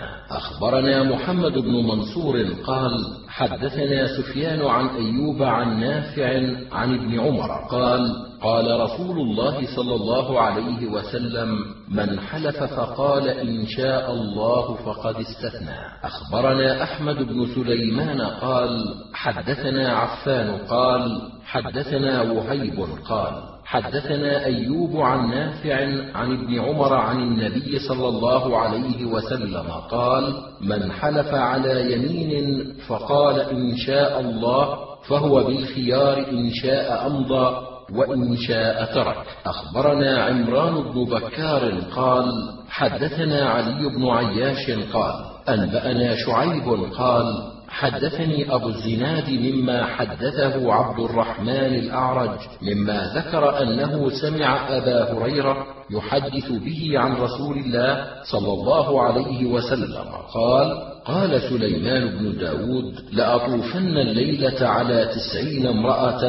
أخبرنا 0.30 1.02
محمد 1.02 1.52
بن 1.58 1.86
منصور 1.86 2.46
قال 2.66 2.92
حدثنا 3.28 4.06
سفيان 4.16 4.62
عن 4.62 4.86
أيوب 4.88 5.42
عن 5.42 5.80
نافع 5.80 6.42
عن 6.72 6.94
ابن 6.94 7.20
عمر 7.20 7.50
قال 7.70 8.29
قال 8.42 8.80
رسول 8.80 9.18
الله 9.18 9.76
صلى 9.76 9.94
الله 9.94 10.40
عليه 10.40 10.86
وسلم 10.86 11.58
من 11.88 12.20
حلف 12.20 12.62
فقال 12.62 13.28
إن 13.28 13.66
شاء 13.66 14.12
الله 14.12 14.74
فقد 14.74 15.16
استثنى. 15.16 15.78
أخبرنا 16.04 16.82
أحمد 16.82 17.16
بن 17.16 17.46
سليمان 17.54 18.20
قال 18.20 18.94
حدثنا 19.14 19.92
عفان 19.92 20.58
قال 20.68 21.20
حدثنا 21.44 22.22
وهيب 22.22 22.86
قال 23.08 23.32
حدثنا 23.64 24.44
أيوب 24.44 24.96
عن 24.96 25.30
نافع 25.30 25.76
عن 26.14 26.32
ابن 26.32 26.58
عمر 26.58 26.94
عن 26.94 27.18
النبي 27.20 27.78
صلى 27.78 28.08
الله 28.08 28.58
عليه 28.58 29.04
وسلم 29.04 29.70
قال 29.90 30.34
من 30.60 30.92
حلف 30.92 31.34
على 31.34 31.92
يمين 31.92 32.64
فقال 32.88 33.40
إن 33.40 33.76
شاء 33.76 34.20
الله 34.20 34.78
فهو 35.08 35.44
بالخيار 35.44 36.18
إن 36.18 36.50
شاء 36.50 37.06
أمضى. 37.06 37.69
وإن 37.94 38.36
شاء 38.36 38.94
ترك. 38.94 39.16
أخبرنا 39.46 40.24
عمران 40.24 40.74
بن 40.92 41.04
بكار 41.04 41.80
قال 41.96 42.24
حدثنا 42.68 43.48
علي 43.48 43.88
بن 43.88 44.08
عياش 44.08 44.70
قال 44.92 45.14
أنبأنا 45.48 46.14
شعيب 46.16 46.92
قال 46.98 47.24
حدثني 47.70 48.54
أبو 48.54 48.68
الزناد 48.68 49.30
مما 49.30 49.84
حدثه 49.86 50.72
عبد 50.72 51.00
الرحمن 51.00 51.74
الأعرج 51.74 52.38
مما 52.62 53.12
ذكر 53.16 53.62
أنه 53.62 54.10
سمع 54.10 54.76
أبا 54.76 55.12
هريرة 55.12 55.66
يحدث 55.90 56.52
به 56.52 56.92
عن 56.94 57.12
رسول 57.16 57.58
الله 57.58 58.06
صلى 58.24 58.52
الله 58.52 59.02
عليه 59.02 59.46
وسلم. 59.46 60.04
قال 60.34 60.90
قال 61.04 61.40
سليمان 61.40 62.18
بن 62.18 62.38
داود 62.38 62.94
لأطوفن 63.12 63.96
الليلة 63.96 64.68
على 64.68 65.08
تسعين 65.14 65.66
امرأة 65.66 66.20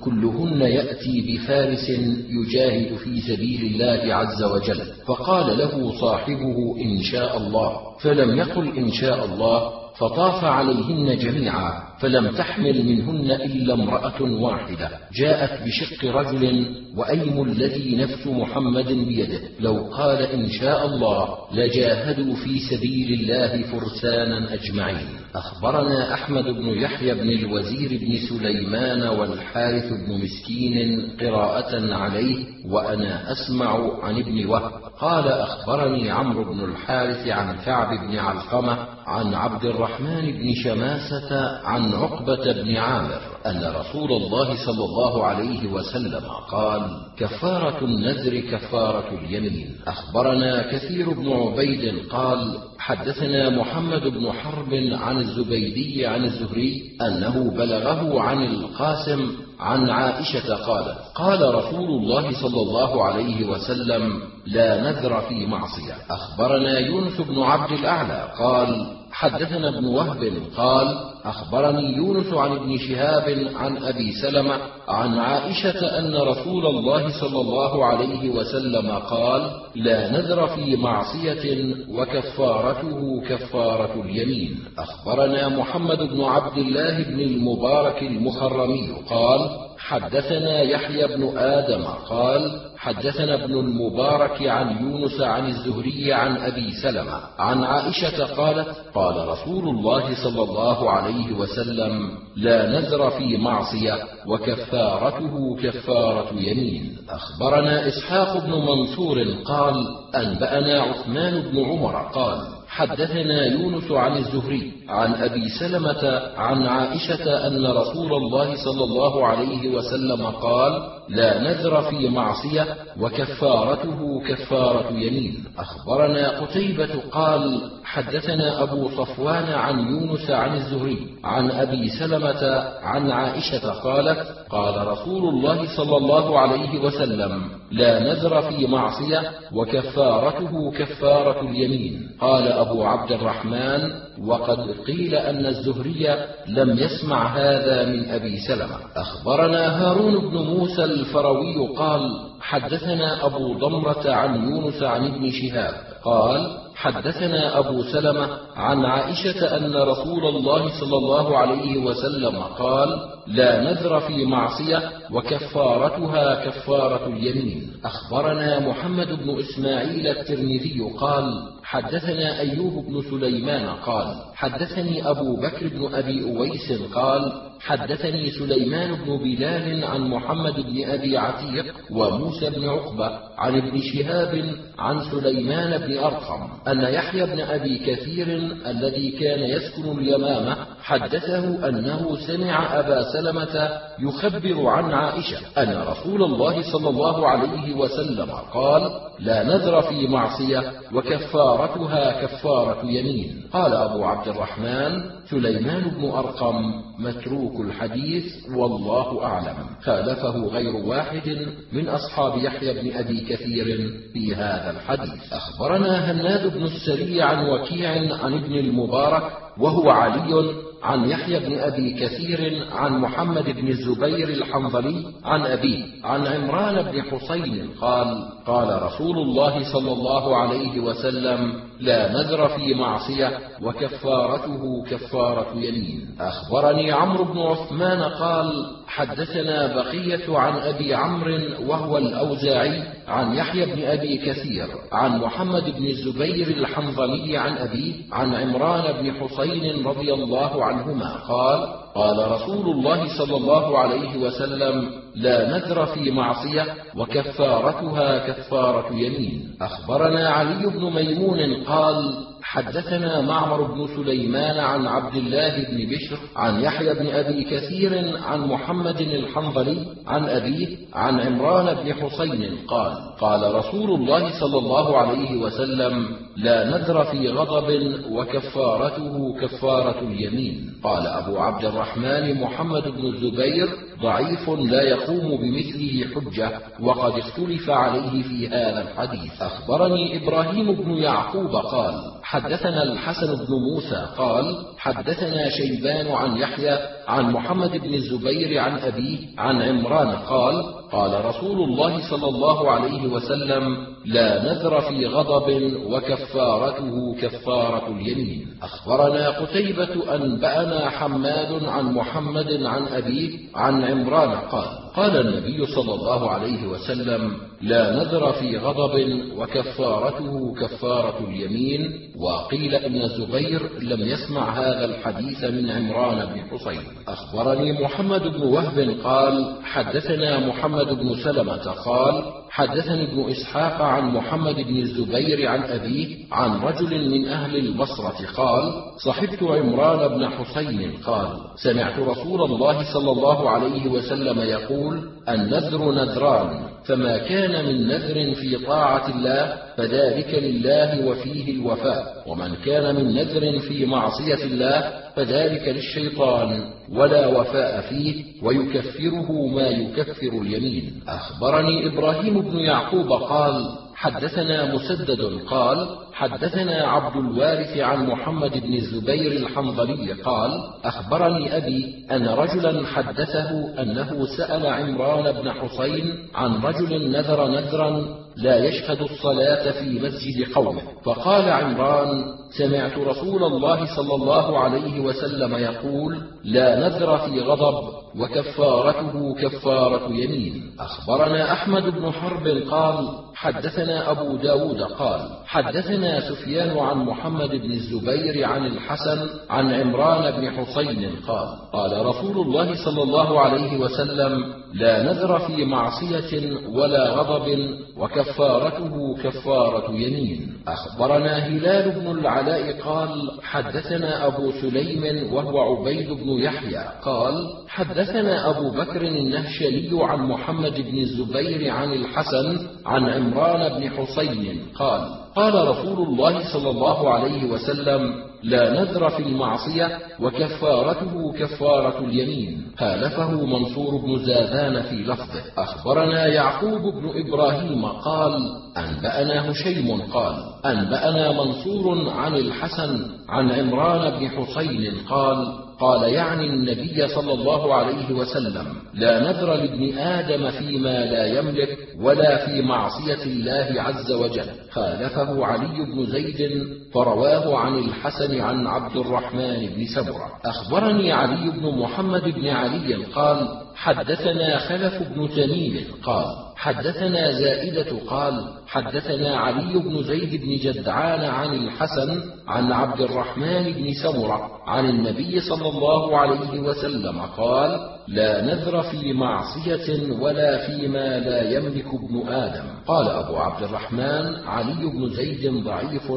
كلهن 0.00 0.60
يأتي 0.60 1.20
بفارس 1.20 1.88
يجاهد 2.30 2.96
في 2.96 3.20
سبيل 3.20 3.60
الله 3.72 4.14
عز 4.14 4.42
وجل 4.42 4.82
فقال 5.06 5.58
له 5.58 6.00
صاحبه 6.00 6.76
إن 6.80 7.02
شاء 7.02 7.36
الله. 7.36 7.72
فلم 8.00 8.38
يقل 8.38 8.76
إن 8.78 8.92
شاء 8.92 9.24
الله 9.24 9.87
فطاف 9.98 10.44
عليهن 10.44 11.18
جميعا. 11.18 11.87
فلم 12.00 12.30
تحمل 12.30 12.84
منهن 12.84 13.30
إلا 13.30 13.74
امرأة 13.74 14.22
واحدة. 14.22 14.90
جاءت 15.12 15.62
بشق 15.62 16.04
رجل 16.04 16.74
وأيم 16.96 17.42
الذي 17.42 17.96
نفس 17.96 18.26
محمد 18.26 18.86
بيده. 18.86 19.40
لو 19.60 19.76
قال 19.92 20.22
إن 20.22 20.48
شاء 20.48 20.86
الله 20.86 21.28
لجاهدوا 21.52 22.34
في 22.34 22.58
سبيل 22.58 23.20
الله 23.20 23.62
فرسانا 23.62 24.54
أجمعين. 24.54 25.08
أخبرنا 25.34 26.14
أحمد 26.14 26.44
بن 26.44 26.68
يحيى 26.68 27.14
بن 27.14 27.28
الوزير 27.28 28.00
بن 28.00 28.16
سليمان 28.28 29.02
والحارث 29.02 29.92
بن 29.92 30.24
مسكين 30.24 31.08
قراءة 31.20 31.94
عليه 31.94 32.46
وأنا 32.70 33.32
أسمع 33.32 34.04
عن 34.04 34.16
ابن 34.16 34.46
وهب. 34.46 34.72
قال 35.00 35.28
أخبرني 35.28 36.10
عمرو 36.10 36.44
بن 36.44 36.64
الحارث 36.64 37.28
عن 37.28 37.56
كعب 37.56 38.08
بن 38.08 38.18
علقمة 38.18 38.78
عن 39.06 39.34
عبد 39.34 39.64
الرحمن 39.64 40.32
بن 40.32 40.54
شماسة 40.64 41.58
عن 41.64 41.87
عقبة 41.94 42.52
بن 42.52 42.76
عامر. 42.76 43.20
أن 43.48 43.74
رسول 43.80 44.12
الله 44.12 44.66
صلى 44.66 44.84
الله 44.84 45.24
عليه 45.24 45.72
وسلم 45.72 46.24
قال: 46.50 46.82
كفارة 47.18 47.84
النذر 47.84 48.40
كفارة 48.40 49.08
اليمين. 49.18 49.76
أخبرنا 49.86 50.72
كثير 50.72 51.10
بن 51.10 51.32
عبيد 51.32 52.08
قال: 52.10 52.58
حدثنا 52.78 53.50
محمد 53.50 54.02
بن 54.02 54.32
حرب 54.32 54.74
عن 54.92 55.18
الزبيدي 55.18 56.06
عن 56.06 56.24
الزهري 56.24 56.82
أنه 57.02 57.50
بلغه 57.56 58.20
عن 58.20 58.44
القاسم 58.44 59.30
عن 59.60 59.90
عائشة 59.90 60.54
قالت: 60.54 60.98
قال 61.14 61.54
رسول 61.54 61.88
الله 61.88 62.42
صلى 62.42 62.60
الله 62.62 63.04
عليه 63.04 63.46
وسلم: 63.46 64.22
لا 64.46 64.80
نذر 64.80 65.20
في 65.20 65.46
معصية. 65.46 65.94
أخبرنا 66.10 66.78
يونس 66.78 67.20
بن 67.20 67.42
عبد 67.42 67.72
الأعلى 67.72 68.32
قال: 68.38 68.98
حدثنا 69.12 69.68
ابن 69.68 69.84
وهب 69.84 70.32
قال 70.56 71.08
أخبرني 71.24 71.96
يونس 71.96 72.32
عن 72.32 72.52
ابن 72.52 72.78
شهاب 72.78 73.28
عن 73.56 73.76
أبي 73.76 74.12
سلمة 74.12 74.58
عن 74.88 75.18
عائشة 75.18 75.98
أن 75.98 76.14
رسول 76.16 76.66
الله 76.66 77.20
صلى 77.20 77.40
الله 77.40 77.84
عليه 77.84 78.30
وسلم 78.30 78.90
قال 78.90 79.50
لا 79.74 80.10
نذر 80.10 80.46
في 80.46 80.76
معصية 80.76 81.74
وكفارته 81.90 83.22
كفارة 83.28 84.02
اليمين. 84.04 84.58
أخبرنا 84.78 85.48
محمد 85.48 85.98
بن 85.98 86.20
عبد 86.24 86.58
الله 86.58 87.02
بن 87.02 87.20
المبارك 87.20 88.02
المخرمي 88.02 88.88
قال 89.10 89.67
حدثنا 89.78 90.62
يحيى 90.62 91.06
بن 91.06 91.38
آدم 91.38 91.84
قال 91.84 92.60
حدثنا 92.76 93.34
ابن 93.34 93.52
المبارك 93.58 94.42
عن 94.42 94.84
يونس 94.84 95.20
عن 95.20 95.46
الزهري 95.46 96.12
عن 96.12 96.36
أبي 96.36 96.72
سلمة 96.82 97.20
عن 97.38 97.64
عائشة 97.64 98.24
قالت 98.24 98.68
قال 98.94 99.28
رسول 99.28 99.68
الله 99.68 100.14
صلى 100.24 100.42
الله 100.42 100.90
عليه 100.90 101.32
وسلم 101.32 102.10
لا 102.36 102.80
نذر 102.80 103.10
في 103.10 103.36
معصية 103.36 103.98
وكفارته 104.26 105.56
كفارة 105.62 106.28
يمين. 106.34 106.96
أخبرنا 107.10 107.88
إسحاق 107.88 108.44
بن 108.44 108.50
منصور 108.50 109.24
قال 109.44 109.74
أنبأنا 110.16 110.82
عثمان 110.82 111.40
بن 111.40 111.64
عمر 111.64 111.96
قال 112.12 112.38
حدثنا 112.68 113.44
يونس 113.46 113.90
عن 113.90 114.16
الزهري 114.16 114.72
عن 114.88 115.14
أبي 115.14 115.48
سلمة 115.48 116.22
عن 116.36 116.66
عائشة 116.66 117.46
أن 117.46 117.66
رسول 117.66 118.12
الله 118.12 118.56
صلى 118.64 118.84
الله 118.84 119.26
عليه 119.26 119.68
وسلم 119.76 120.26
قال 120.26 120.82
لا 121.08 121.42
نذر 121.42 121.82
في 121.82 122.08
معصية 122.08 122.66
وكفارته 123.00 124.20
كفارة 124.28 124.92
يمين. 124.92 125.44
أخبرنا 125.58 126.40
قتيبة 126.40 126.88
قال 127.12 127.70
حدثنا 127.84 128.62
أبو 128.62 128.88
صفوان 128.88 129.44
عن 129.44 129.78
يونس 129.78 130.30
عن 130.30 130.56
الزهري 130.56 130.98
عن 131.24 131.50
أبي 131.50 131.88
سلمة 131.88 132.64
عن 132.82 133.10
عائشة 133.10 133.70
قالت 133.72 134.26
قال 134.50 134.86
رسول 134.86 135.28
الله 135.28 135.76
صلى 135.76 135.96
الله 135.96 136.38
عليه 136.38 136.78
وسلم 136.80 137.42
لا 137.70 138.00
نذر 138.00 138.42
في 138.42 138.66
معصية 138.66 139.22
وكفارته 139.52 140.72
كفارة 140.72 141.40
اليمين. 141.40 142.08
قال 142.20 142.48
أبو 142.48 142.84
عبد 142.84 143.12
الرحمن 143.12 143.90
وقد 144.26 144.58
قيل 144.86 145.14
أن 145.14 145.46
الزهري 145.46 146.16
لم 146.46 146.78
يسمع 146.78 147.36
هذا 147.36 147.86
من 147.86 148.10
أبي 148.10 148.38
سلمة. 148.38 148.76
أخبرنا 148.96 149.82
هارون 149.82 150.30
بن 150.30 150.36
موسى 150.36 150.84
الفروي 150.84 151.68
قال 151.76 152.00
حدثنا 152.40 153.26
أبو 153.26 153.58
ضمرة 153.58 154.10
عن 154.12 154.50
يونس 154.50 154.82
عن 154.82 155.04
ابن 155.06 155.30
شهاب. 155.30 155.87
قال 156.04 156.58
حدثنا 156.74 157.58
أبو 157.58 157.82
سلمة 157.82 158.28
عن 158.56 158.84
عائشة 158.84 159.56
أن 159.56 159.74
رسول 159.74 160.26
الله 160.26 160.80
صلى 160.80 160.96
الله 160.96 161.38
عليه 161.38 161.78
وسلم 161.78 162.36
قال: 162.38 162.88
لا 163.26 163.62
نذر 163.62 164.00
في 164.00 164.24
معصية 164.24 164.90
وكفارتها 165.10 166.44
كفارة 166.44 167.06
اليمين. 167.06 167.72
أخبرنا 167.84 168.68
محمد 168.68 169.08
بن 169.08 169.38
إسماعيل 169.38 170.06
الترمذي 170.06 170.80
قال: 171.00 171.24
حدثنا 171.62 172.40
أيوب 172.40 172.86
بن 172.86 173.02
سليمان 173.10 173.68
قال: 173.68 174.16
حدثني 174.34 175.10
أبو 175.10 175.36
بكر 175.36 175.68
بن 175.68 175.94
أبي 175.94 176.22
أويس 176.22 176.72
قال: 176.94 177.47
حدثني 177.60 178.30
سليمان 178.30 178.94
بن 178.94 179.16
بلال 179.16 179.84
عن 179.84 180.00
محمد 180.00 180.54
بن 180.54 180.90
أبي 180.90 181.18
عتيق 181.18 181.74
وموسى 181.90 182.50
بن 182.50 182.68
عقبة 182.68 183.10
عن 183.38 183.56
ابن 183.56 183.80
شهاب 183.80 184.44
عن 184.78 185.00
سليمان 185.10 185.78
بن 185.78 185.98
أرقم 185.98 186.48
أن 186.68 186.80
يحيى 186.80 187.26
بن 187.26 187.40
أبي 187.40 187.78
كثير 187.78 188.26
الذي 188.66 189.10
كان 189.10 189.40
يسكن 189.40 189.98
اليمامة 189.98 190.56
حدثه 190.82 191.68
أنه 191.68 192.16
سمع 192.26 192.80
أبا 192.80 193.02
سلمة 193.12 193.70
يخبر 194.00 194.66
عن 194.66 194.92
عائشة 194.92 195.38
أن 195.58 195.82
رسول 195.88 196.22
الله 196.22 196.72
صلى 196.72 196.88
الله 196.88 197.28
عليه 197.28 197.74
وسلم 197.74 198.30
قال 198.54 198.90
لا 199.18 199.42
نذر 199.42 199.82
في 199.82 200.08
معصية 200.08 200.72
وكفارتها 200.94 202.22
كفارة 202.22 202.86
يمين. 202.86 203.42
قال 203.52 203.72
أبو 203.72 204.04
عبد 204.04 204.28
الرحمن 204.28 205.02
سليمان 205.30 205.82
بن 205.90 206.10
أرقم 206.10 206.54
متروك 206.98 207.60
الحديث 207.60 208.24
والله 208.56 209.24
أعلم. 209.24 209.56
خالفه 209.82 210.46
غير 210.46 210.76
واحد 210.76 211.46
من 211.72 211.88
أصحاب 211.88 212.38
يحيى 212.38 212.82
بن 212.82 212.96
أبي 212.96 213.20
كثير 213.20 213.66
في 214.12 214.34
هذا 214.34 214.70
الحديث. 214.70 215.32
أخبرنا 215.32 216.10
هناد 216.12 216.54
بن 216.54 216.62
السري 216.62 217.22
عن 217.22 217.48
وكيع 217.48 217.90
عن 218.24 218.34
ابن 218.34 218.54
المبارك 218.54 219.22
وهو 219.58 219.90
علي 219.90 220.54
عن 220.82 221.10
يحيى 221.10 221.38
بن 221.38 221.58
أبي 221.58 221.92
كثير 221.92 222.66
عن 222.72 223.00
محمد 223.00 223.44
بن 223.44 223.68
الزبير 223.68 224.28
الحنظلي 224.28 225.04
عن 225.24 225.46
أبيه 225.46 225.84
عن 226.04 226.26
عمران 226.26 226.82
بن 226.82 227.02
حسين 227.02 227.68
قال 227.80 228.28
قال 228.46 228.82
رسول 228.82 229.18
الله 229.18 229.72
صلى 229.72 229.92
الله 229.92 230.36
عليه 230.36 230.80
وسلم 230.80 231.67
لا 231.80 232.12
نذر 232.12 232.48
في 232.48 232.74
معصية 232.74 233.38
وكفارته 233.62 234.84
كفارة 234.90 235.52
يمين. 235.54 236.16
أخبرني 236.20 236.92
عمرو 236.92 237.24
بن 237.24 237.38
عثمان 237.38 238.02
قال 238.02 238.66
حدثنا 238.86 239.74
بقية 239.74 240.38
عن 240.38 240.52
أبي 240.58 240.94
عمرو 240.94 241.38
وهو 241.66 241.98
الأوزاعي 241.98 242.82
عن 243.08 243.34
يحيى 243.34 243.66
بن 243.66 243.84
أبي 243.84 244.16
كثير 244.18 244.66
عن 244.92 245.18
محمد 245.20 245.64
بن 245.78 245.86
الزبير 245.86 246.46
الحنظلي 246.46 247.36
عن 247.36 247.56
أبيه 247.56 247.94
عن 248.12 248.34
عمران 248.34 249.02
بن 249.02 249.12
حسين 249.12 249.86
رضي 249.86 250.14
الله 250.14 250.64
عنهما 250.64 251.16
قال 251.28 251.68
قال 251.94 252.32
رسول 252.32 252.66
الله 252.70 253.18
صلى 253.18 253.36
الله 253.36 253.78
عليه 253.78 254.18
وسلم 254.18 254.90
لا 255.14 255.58
نذر 255.58 255.86
في 255.86 256.10
معصية 256.10 256.66
وكفارتها 256.96 258.18
كفارة 258.18 258.94
يمين. 258.94 259.56
أخبرنا 259.60 260.28
علي 260.28 260.66
بن 260.66 260.92
ميمون 260.94 261.64
قال 261.64 262.28
حدثنا 262.42 263.20
معمر 263.20 263.62
بن 263.62 263.86
سليمان 263.96 264.58
عن 264.58 264.86
عبد 264.86 265.16
الله 265.16 265.56
بن 265.56 265.76
بشر 265.76 266.18
عن 266.36 266.60
يحيى 266.60 266.94
بن 266.94 267.06
أبي 267.06 267.44
كثير 267.44 268.18
عن 268.22 268.40
محمد 268.40 269.00
الحنظلي 269.00 269.86
عن 270.06 270.24
أبيه 270.24 270.76
عن 270.94 271.20
عمران 271.20 271.74
بن 271.74 271.94
حسين 271.94 272.58
قال 272.68 272.92
قال 273.20 273.54
رسول 273.54 273.90
الله 273.90 274.40
صلى 274.40 274.58
الله 274.58 274.98
عليه 274.98 275.36
وسلم 275.36 276.16
لا 276.36 276.64
نذر 276.64 277.04
في 277.04 277.28
غضب 277.28 277.94
وكفارته 278.10 279.36
كفارة 279.40 280.00
اليمين. 280.00 280.72
قال 280.82 281.06
أبو 281.06 281.38
عبد 281.38 281.64
الرحمن 281.64 282.40
محمد 282.40 282.82
بن 282.88 283.06
الزبير 283.06 283.68
ضعيف 284.02 284.48
لا 284.48 284.82
يقوم 284.82 285.36
بمثله 285.36 286.04
حجة 286.14 286.60
وقد 286.80 287.18
اختلف 287.18 287.70
عليه 287.70 288.22
في 288.22 288.48
هذا 288.48 288.82
الحديث. 288.82 289.42
أخبرني 289.42 290.16
إبراهيم 290.16 290.72
بن 290.72 290.90
يعقوب 290.90 291.56
قال 291.56 291.94
حدثنا 292.22 292.82
الحسن 292.82 293.26
بن 293.26 293.52
موسى 293.72 294.06
قال 294.18 294.56
حدثنا 294.78 295.48
شيبان 295.48 296.06
عن 296.06 296.36
يحيى 296.36 296.78
عن 297.08 297.32
محمد 297.32 297.70
بن 297.70 297.94
الزبير 297.94 298.58
عن 298.58 298.78
أبيه 298.78 299.18
عن 299.38 299.62
عمران 299.62 300.08
قال 300.08 300.62
قال 300.92 301.24
رسول 301.24 301.62
الله 301.62 302.10
صلى 302.10 302.28
الله 302.28 302.70
عليه 302.70 303.08
وسلم 303.08 303.62
لا 304.04 304.42
نذر 304.42 304.80
في 304.80 305.06
غضب 305.06 305.72
وكفارته 305.86 307.16
كفارة 307.20 307.86
اليمين. 307.88 308.46
أخبرنا 308.62 309.28
قتيبة 309.28 310.14
أنبأنا 310.14 310.90
حماد 310.90 311.64
عن 311.64 311.84
محمد 311.92 312.62
عن 312.62 312.86
أبيه 312.86 313.38
عن 313.54 313.84
عمران 313.88 314.30
قال 314.30 314.68
قال 314.96 315.16
النبي 315.16 315.66
صلى 315.66 315.94
الله 315.94 316.30
عليه 316.30 316.66
وسلم 316.66 317.47
لا 317.62 317.96
نذر 317.96 318.32
في 318.32 318.56
غضب 318.56 319.22
وكفارته 319.36 320.54
كفارة 320.54 321.18
اليمين. 321.28 322.08
وقيل 322.18 322.74
إن 322.74 323.02
الزبير 323.02 323.70
لم 323.80 324.00
يسمع 324.00 324.58
هذا 324.58 324.84
الحديث 324.84 325.44
من 325.44 325.70
عمران 325.70 326.26
بن 326.26 326.40
حصين 326.40 326.80
أخبرني 327.08 327.72
محمد 327.72 328.22
بن 328.22 328.42
وهب 328.42 328.96
قال 329.04 329.56
حدثنا 329.64 330.46
محمد 330.46 330.86
بن 330.86 331.14
سلمة 331.24 331.72
قال 331.84 332.22
حدثني 332.50 333.02
ابن 333.02 333.30
إسحاق 333.30 333.82
عن 333.82 334.14
محمد 334.14 334.54
بن 334.54 334.76
الزبير 334.76 335.48
عن 335.48 335.62
أبيه 335.62 336.16
عن 336.32 336.60
رجل 336.60 337.10
من 337.10 337.28
أهل 337.28 337.56
البصرة 337.56 338.26
قال 338.36 338.72
صحبت 339.04 339.42
عمران 339.42 340.08
بن 340.08 340.28
حسين 340.28 340.92
قال 341.06 341.28
سمعت 341.56 341.98
رسول 341.98 342.42
الله 342.42 342.92
صلى 342.94 343.10
الله 343.10 343.50
عليه 343.50 343.88
وسلم 343.88 344.40
يقول 344.40 345.10
النذر 345.28 345.92
نذران 345.92 346.60
فما 346.84 347.18
كان 347.18 347.47
من 347.66 347.86
نذر 347.86 348.34
في 348.34 348.56
طاعة 348.56 349.08
الله 349.16 349.56
فذلك 349.76 350.34
لله 350.34 351.06
وفيه 351.06 351.52
الوفاء. 351.52 352.24
ومن 352.26 352.54
كان 352.64 352.94
من 352.94 353.14
نذر 353.14 353.58
في 353.58 353.86
معصية 353.86 354.44
الله 354.44 354.92
فذلك 355.16 355.68
للشيطان. 355.68 356.64
ولا 356.92 357.26
وفاء 357.26 357.80
فيه 357.80 358.24
ويكفره 358.42 359.46
ما 359.46 359.68
يكفر 359.68 360.32
اليمين. 360.42 360.92
أخبرني 361.08 361.86
إبراهيم 361.86 362.40
بن 362.40 362.58
يعقوب 362.58 363.12
قال 363.12 363.87
حدثنا 363.98 364.74
مسدد 364.74 365.40
قال 365.46 365.88
حدثنا 366.12 366.86
عبد 366.86 367.16
الوارث 367.16 367.76
عن 367.76 368.06
محمد 368.06 368.62
بن 368.66 368.74
الزبير 368.74 369.32
الحنظلي 369.32 370.12
قال 370.12 370.50
أخبرني 370.84 371.56
أبي 371.56 372.06
أن 372.10 372.28
رجلا 372.28 372.86
حدثه 372.86 373.50
أنه 373.82 374.26
سأل 374.36 374.66
عمران 374.66 375.32
بن 375.32 375.52
حسين 375.52 376.28
عن 376.34 376.62
رجل 376.62 377.10
نذر 377.10 377.48
نذرا 377.48 378.18
لا 378.38 378.64
يشهد 378.64 379.02
الصلاة 379.02 379.70
في 379.70 380.00
مسجد 380.00 380.52
قومه. 380.54 380.82
فقال 381.04 381.48
عمران 381.48 382.24
سمعت 382.58 382.98
رسول 382.98 383.44
الله 383.44 383.96
صلى 383.96 384.14
الله 384.14 384.58
عليه 384.58 385.00
وسلم 385.00 385.54
يقول 385.54 386.18
لا 386.44 386.88
نذر 386.88 387.18
في 387.18 387.40
غضب 387.40 387.88
وكفارته 388.20 389.34
كفارة 389.34 390.08
يمين. 390.08 390.72
أخبرنا 390.80 391.52
أحمد 391.52 391.82
بن 391.82 392.12
حرب 392.12 392.48
قال 392.70 393.08
حدثنا 393.34 394.10
أبو 394.10 394.36
داود 394.36 394.82
قال 394.82 395.20
حدثنا 395.46 396.20
سفيان 396.30 396.78
عن 396.78 396.96
محمد 396.96 397.50
بن 397.50 397.70
الزبير 397.70 398.44
عن 398.44 398.66
الحسن 398.66 399.28
عن 399.50 399.72
عمران 399.72 400.40
بن 400.40 400.50
حسين 400.50 401.10
قال 401.28 401.48
قال 401.72 402.06
رسول 402.06 402.46
الله 402.46 402.84
صلى 402.84 403.02
الله 403.02 403.40
عليه 403.40 403.78
وسلم 403.78 404.57
لا 404.74 405.02
نذر 405.02 405.38
في 405.38 405.64
معصية 405.64 406.56
ولا 406.68 407.10
غضب 407.10 407.76
وكفارته 407.96 409.16
كفارة 409.22 409.90
يمين. 409.92 410.52
أخبرنا 410.68 411.36
هلال 411.36 411.90
بن 412.00 412.18
العلاء 412.18 412.80
قال 412.80 413.10
حدثنا 413.42 414.26
أبو 414.26 414.52
سليم 414.52 415.32
وهو 415.32 415.60
عبيد 415.60 416.10
بن 416.10 416.28
يحيى 416.28 416.84
قال 417.02 417.34
حدثنا 417.68 418.50
أبو 418.50 418.70
بكر 418.70 419.02
النهشلي 419.02 419.90
عن 419.92 420.18
محمد 420.18 420.80
بن 420.80 420.98
الزبير 420.98 421.70
عن 421.70 421.92
الحسن 421.92 422.66
عن 422.86 423.04
عمران 423.04 423.80
بن 423.80 423.90
حسين 423.90 424.62
قال 424.74 425.08
قال 425.36 425.68
رسول 425.68 426.08
الله 426.08 426.52
صلى 426.52 426.70
الله 426.70 427.10
عليه 427.10 427.44
وسلم 427.44 428.14
لا 428.42 428.80
نذر 428.80 429.08
في 429.10 429.22
المعصية 429.22 429.98
وكفارته 430.20 431.32
كفارة 431.32 431.98
اليمين. 431.98 432.66
خالفه 432.78 433.30
منصور 433.46 433.96
بن 433.96 434.18
زاذان 434.24 434.82
في 434.82 434.94
لفظه. 434.94 435.42
أخبرنا 435.58 436.26
يعقوب 436.26 436.82
بن 436.82 437.10
إبراهيم 437.26 437.86
قال 437.86 438.32
أنبأنا 438.76 439.50
هشيم 439.50 440.02
قال 440.02 440.34
أنبأنا 440.66 441.32
منصور 441.32 442.10
عن 442.10 442.34
الحسن 442.34 443.06
عن 443.28 443.50
عمران 443.50 444.18
بن 444.18 444.28
حسين 444.28 444.94
قال 445.08 445.67
قال 445.80 446.12
يعني 446.12 446.46
النبي 446.46 447.08
صلى 447.08 447.32
الله 447.32 447.74
عليه 447.74 448.12
وسلم 448.12 448.66
لا 448.94 449.20
نذر 449.20 449.54
لابن 449.54 449.98
آدم 449.98 450.50
فيما 450.50 451.04
لا 451.04 451.38
يملك 451.38 451.78
ولا 452.00 452.46
في 452.46 452.62
معصية 452.62 453.22
الله 453.22 453.82
عز 453.82 454.12
وجل. 454.12 454.46
خالفه 454.70 455.46
علي 455.46 455.84
بن 455.94 456.06
زيد 456.06 456.66
فرواه 456.94 457.58
عن 457.58 457.78
الحسن 457.78 458.40
عن 458.40 458.66
عبد 458.66 458.96
الرحمن 458.96 459.66
بن 459.76 459.86
سبرة. 459.94 460.28
أخبرني 460.44 461.12
علي 461.12 461.50
بن 461.50 461.78
محمد 461.78 462.24
بن 462.24 462.48
علي 462.48 462.94
قال 462.94 463.48
حدثنا 463.74 464.58
خلف 464.58 465.02
بن 465.02 465.28
تميم 465.28 465.84
قال 466.02 466.26
حدثنا 466.56 467.32
زائدة 467.32 467.98
قال 468.06 468.57
حدثنا 468.68 469.36
علي 469.36 469.78
بن 469.78 470.02
زيد 470.02 470.40
بن 470.42 470.56
جدعان 470.56 471.20
عن 471.20 471.54
الحسن 471.54 472.22
عن 472.48 472.72
عبد 472.72 473.00
الرحمن 473.00 473.72
بن 473.72 473.92
سمرة 474.02 474.50
عن 474.66 474.90
النبي 474.90 475.40
صلى 475.40 475.68
الله 475.68 476.18
عليه 476.18 476.60
وسلم 476.60 477.20
قال 477.20 477.98
لا 478.08 478.42
نذر 478.42 478.82
في 478.82 479.12
معصية 479.12 480.12
ولا 480.20 480.66
فيما 480.66 481.18
لا 481.18 481.50
يملك 481.50 481.86
ابن 481.86 482.28
آدم. 482.28 482.64
قال 482.86 483.08
أبو 483.08 483.36
عبد 483.36 483.62
الرحمن 483.62 484.34
علي 484.46 484.86
بن 484.86 485.08
زيد 485.08 485.64
ضعيف 485.64 486.10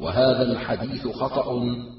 وهذا 0.00 0.42
الحديث 0.42 1.08
خطأ 1.08 1.46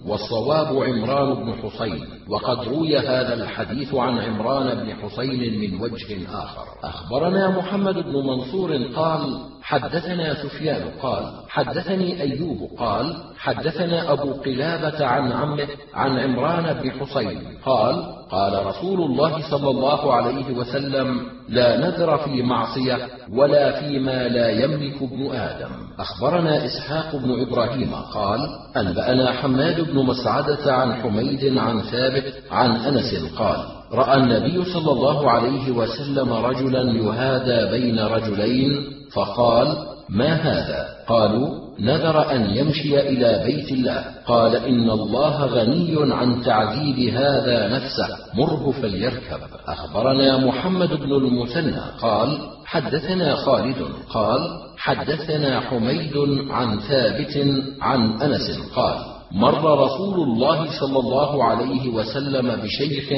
والصواب 0.07 0.83
عمران 0.83 1.33
بن 1.33 1.53
حسين 1.53 2.05
وقد 2.29 2.67
روي 2.67 2.97
هذا 2.97 3.33
الحديث 3.33 3.93
عن 3.93 4.19
عمران 4.19 4.83
بن 4.83 4.93
حسين 4.93 5.59
من 5.59 5.81
وجه 5.81 6.27
آخر. 6.29 6.63
أخبرنا 6.83 7.57
محمد 7.57 7.95
بن 7.95 8.13
منصور 8.27 8.77
قال 8.95 9.39
حدثنا 9.69 10.33
سفيان 10.33 10.81
قال 11.01 11.23
حدثني 11.49 12.21
أيوب 12.21 12.69
قال 12.77 13.15
حدثنا 13.37 14.11
أبو 14.11 14.33
قلابة 14.33 15.05
عن 15.05 15.31
عمه 15.31 15.67
عن 15.93 16.19
عمران 16.19 16.73
بن 16.73 16.91
حسين 16.91 17.41
قال 17.65 18.03
قال 18.31 18.65
رسول 18.65 19.01
الله 19.01 19.49
صلى 19.51 19.69
الله 19.69 20.13
عليه 20.13 20.53
وسلم 20.53 21.21
لا 21.49 21.77
نذر 21.77 22.17
في 22.17 22.43
معصية 22.43 22.97
ولا 23.33 23.79
فيما 23.79 24.27
لا 24.27 24.49
يملك 24.49 25.01
ابن 25.01 25.31
آدم. 25.35 25.71
أخبرنا 25.99 26.65
إسحاق 26.65 27.15
بن 27.15 27.41
إبراهيم 27.41 27.95
قال 27.95 28.39
أنبأنا 28.77 29.31
حماد 29.31 29.81
بن 29.81 30.05
مسعدة 30.05 30.73
عن 30.73 30.93
حميد 30.93 31.57
عن 31.57 31.81
ثابت 31.81 32.33
عن 32.51 32.75
أنس 32.75 33.33
قال 33.37 33.78
رأى 33.93 34.17
النبي 34.17 34.65
صلى 34.65 34.91
الله 34.91 35.31
عليه 35.31 35.71
وسلم 35.71 36.33
رجلا 36.33 36.81
يهادى 36.81 37.71
بين 37.71 37.99
رجلين 37.99 38.69
فقال 39.13 39.77
ما 40.09 40.33
هذا؟ 40.33 40.87
قالوا 41.07 41.47
نذر 41.79 42.31
أن 42.31 42.55
يمشي 42.55 42.99
إلى 42.99 43.43
بيت 43.45 43.71
الله. 43.71 44.03
قال 44.27 44.55
إن 44.55 44.89
الله 44.89 45.45
غني 45.45 46.13
عن 46.13 46.41
تعذيب 46.41 47.15
هذا 47.15 47.67
نفسه. 47.67 48.07
مره 48.33 48.71
فليركب. 48.71 49.39
أخبرنا 49.67 50.37
محمد 50.37 50.89
بن 50.89 51.11
المثنى 51.11 51.81
قال 52.01 52.37
حدثنا 52.65 53.35
خالد. 53.35 53.85
قال 54.09 54.39
حدثنا 54.77 55.59
حميد 55.59 56.17
عن 56.49 56.79
ثابت 56.79 57.47
عن 57.81 58.21
أنس. 58.21 58.59
قال 58.75 59.18
مر 59.31 59.83
رسول 59.83 60.19
الله 60.19 60.79
صلى 60.79 60.99
الله 60.99 61.43
عليه 61.43 61.89
وسلم 61.89 62.55
بشيخ 62.55 63.11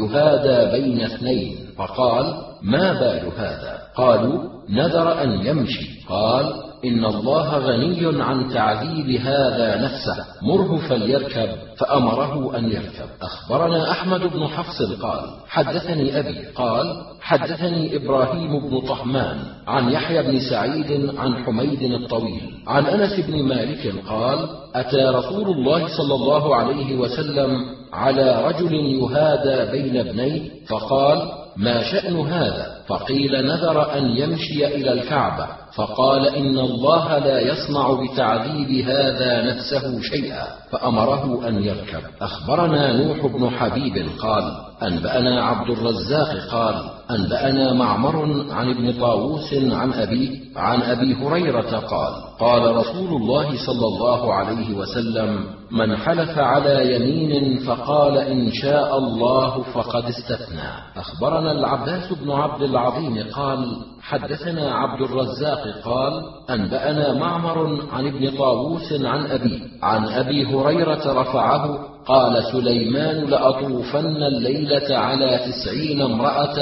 يهادى 0.00 0.80
بين 0.80 1.00
اثنين 1.00 1.56
فقال 1.76 2.34
ما 2.62 2.92
بال 2.92 3.32
هذا؟ 3.36 3.78
قالوا 3.96 4.42
نذر 4.70 5.22
أن 5.22 5.46
يمشي. 5.46 6.04
قال 6.08 6.73
إن 6.84 7.04
الله 7.04 7.58
غني 7.58 8.22
عن 8.22 8.48
تعذيب 8.48 9.20
هذا 9.20 9.82
نفسه. 9.82 10.24
مره 10.42 10.88
فليركب 10.88 11.48
فأمره 11.76 12.58
أن 12.58 12.64
يركب. 12.64 13.08
أخبرنا 13.22 13.90
أحمد 13.90 14.20
بن 14.20 14.46
حفص 14.46 14.82
قال 15.02 15.20
حدثني 15.48 16.18
أبي 16.18 16.44
قال 16.54 16.86
حدثني 17.20 17.96
إبراهيم 17.96 18.60
بن 18.60 18.80
طهمان 18.80 19.36
عن 19.66 19.92
يحيى 19.92 20.22
بن 20.22 20.40
سعيد 20.50 21.10
عن 21.18 21.44
حميد 21.44 21.82
الطويل 21.82 22.42
عن 22.66 22.86
أنس 22.86 23.20
بن 23.20 23.42
مالك 23.42 23.94
قال 24.08 24.48
أتى 24.74 25.04
رسول 25.04 25.48
الله 25.48 25.86
صلى 25.96 26.14
الله 26.14 26.56
عليه 26.56 26.96
وسلم 26.96 27.50
على 27.92 28.46
رجل 28.46 28.74
يهادى 28.74 29.70
بين 29.72 29.96
ابنيه 29.96 30.50
فقال 30.68 31.28
ما 31.56 31.82
شأن 31.82 32.20
هذا؟ 32.20 32.74
فقيل 32.86 33.46
نذر 33.46 33.98
أن 33.98 34.04
يمشي 34.16 34.66
إلى 34.66 34.92
الكعبة. 34.92 35.63
فقال 35.76 36.28
إن 36.28 36.58
الله 36.58 37.18
لا 37.18 37.40
يصنع 37.40 37.92
بتعذيب 37.92 38.88
هذا 38.88 39.42
نفسه 39.42 40.00
شيئا 40.00 40.44
فأمره 40.72 41.48
أن 41.48 41.62
يركب. 41.62 42.02
أخبرنا 42.20 42.92
نوح 42.92 43.26
بن 43.26 43.50
حبيب 43.50 44.08
قال 44.18 44.44
أنبأنا 44.82 45.44
عبد 45.44 45.70
الرزاق 45.70 46.36
قال 46.52 46.74
أنبأنا 47.10 47.72
معمر 47.72 48.46
عن 48.52 48.70
ابن 48.70 49.00
طاووس 49.00 49.54
عن 49.54 49.92
أبيه 49.92 50.30
عن 50.56 50.82
أبي 50.82 51.14
هريرة 51.14 51.78
قال 51.78 52.12
قال 52.40 52.76
رسول 52.76 53.22
الله 53.22 53.66
صلى 53.66 53.86
الله 53.86 54.34
عليه 54.34 54.74
وسلم 54.74 55.44
من 55.70 55.96
حلف 55.96 56.38
على 56.38 56.96
يمين 56.96 57.58
فقال 57.58 58.18
إن 58.18 58.52
شاء 58.52 58.98
الله 58.98 59.62
فقد 59.62 60.04
استثنى. 60.04 60.70
أخبرنا 60.96 61.52
العباس 61.52 62.12
بن 62.12 62.30
عبد 62.30 62.62
العظيم 62.62 63.24
قال 63.32 63.76
حدثنا 64.04 64.74
عبد 64.74 65.00
الرزاق 65.02 65.62
قال 65.84 66.12
أنبأنا 66.50 67.12
معمر 67.12 67.80
عن 67.92 68.06
ابن 68.06 68.30
طاووس 68.30 68.92
عن 68.92 69.26
أبيه 69.26 69.60
عن 69.82 70.04
أبي 70.08 70.46
هريرة 70.46 71.12
رفعه 71.20 71.78
قال 72.06 72.44
سليمان 72.52 73.24
لأطوفن 73.24 74.22
الليلة 74.22 74.96
على 74.96 75.40
تسعين 75.46 76.02
امرأة 76.02 76.56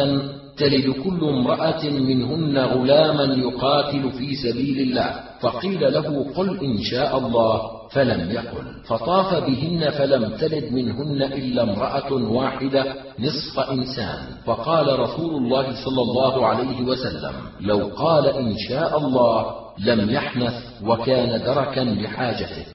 تلد 0.57 0.91
كل 1.05 1.21
امرأة 1.29 1.85
منهن 1.91 2.59
غلاما 2.59 3.25
يقاتل 3.35 4.11
في 4.11 4.35
سبيل 4.35 4.79
الله 4.89 5.11
فقيل 5.41 5.93
له 5.93 6.27
قل 6.37 6.49
إن 6.65 6.79
شاء 6.83 7.19
الله. 7.19 7.61
فلم 7.93 8.31
يقل 8.31 8.65
فطاف 8.89 9.35
بهن 9.35 9.91
فلم 9.91 10.37
تلد 10.37 10.73
منهن 10.73 11.23
إلا 11.23 11.63
امرأة 11.63 12.13
واحدة 12.13 12.95
نصف 13.19 13.71
إنسان. 13.71 14.19
فقال 14.47 14.99
رسول 14.99 15.35
الله 15.35 15.85
صلى 15.85 16.03
الله 16.03 16.47
عليه 16.47 16.83
وسلم 16.83 17.33
لو 17.61 17.91
قال 17.97 18.27
إن 18.27 18.55
شاء 18.69 18.99
الله 18.99 19.55
لم 19.79 20.11
يحنث 20.11 20.55
وكان 20.85 21.45
دركا 21.45 21.81
لحاجته. 21.81 22.72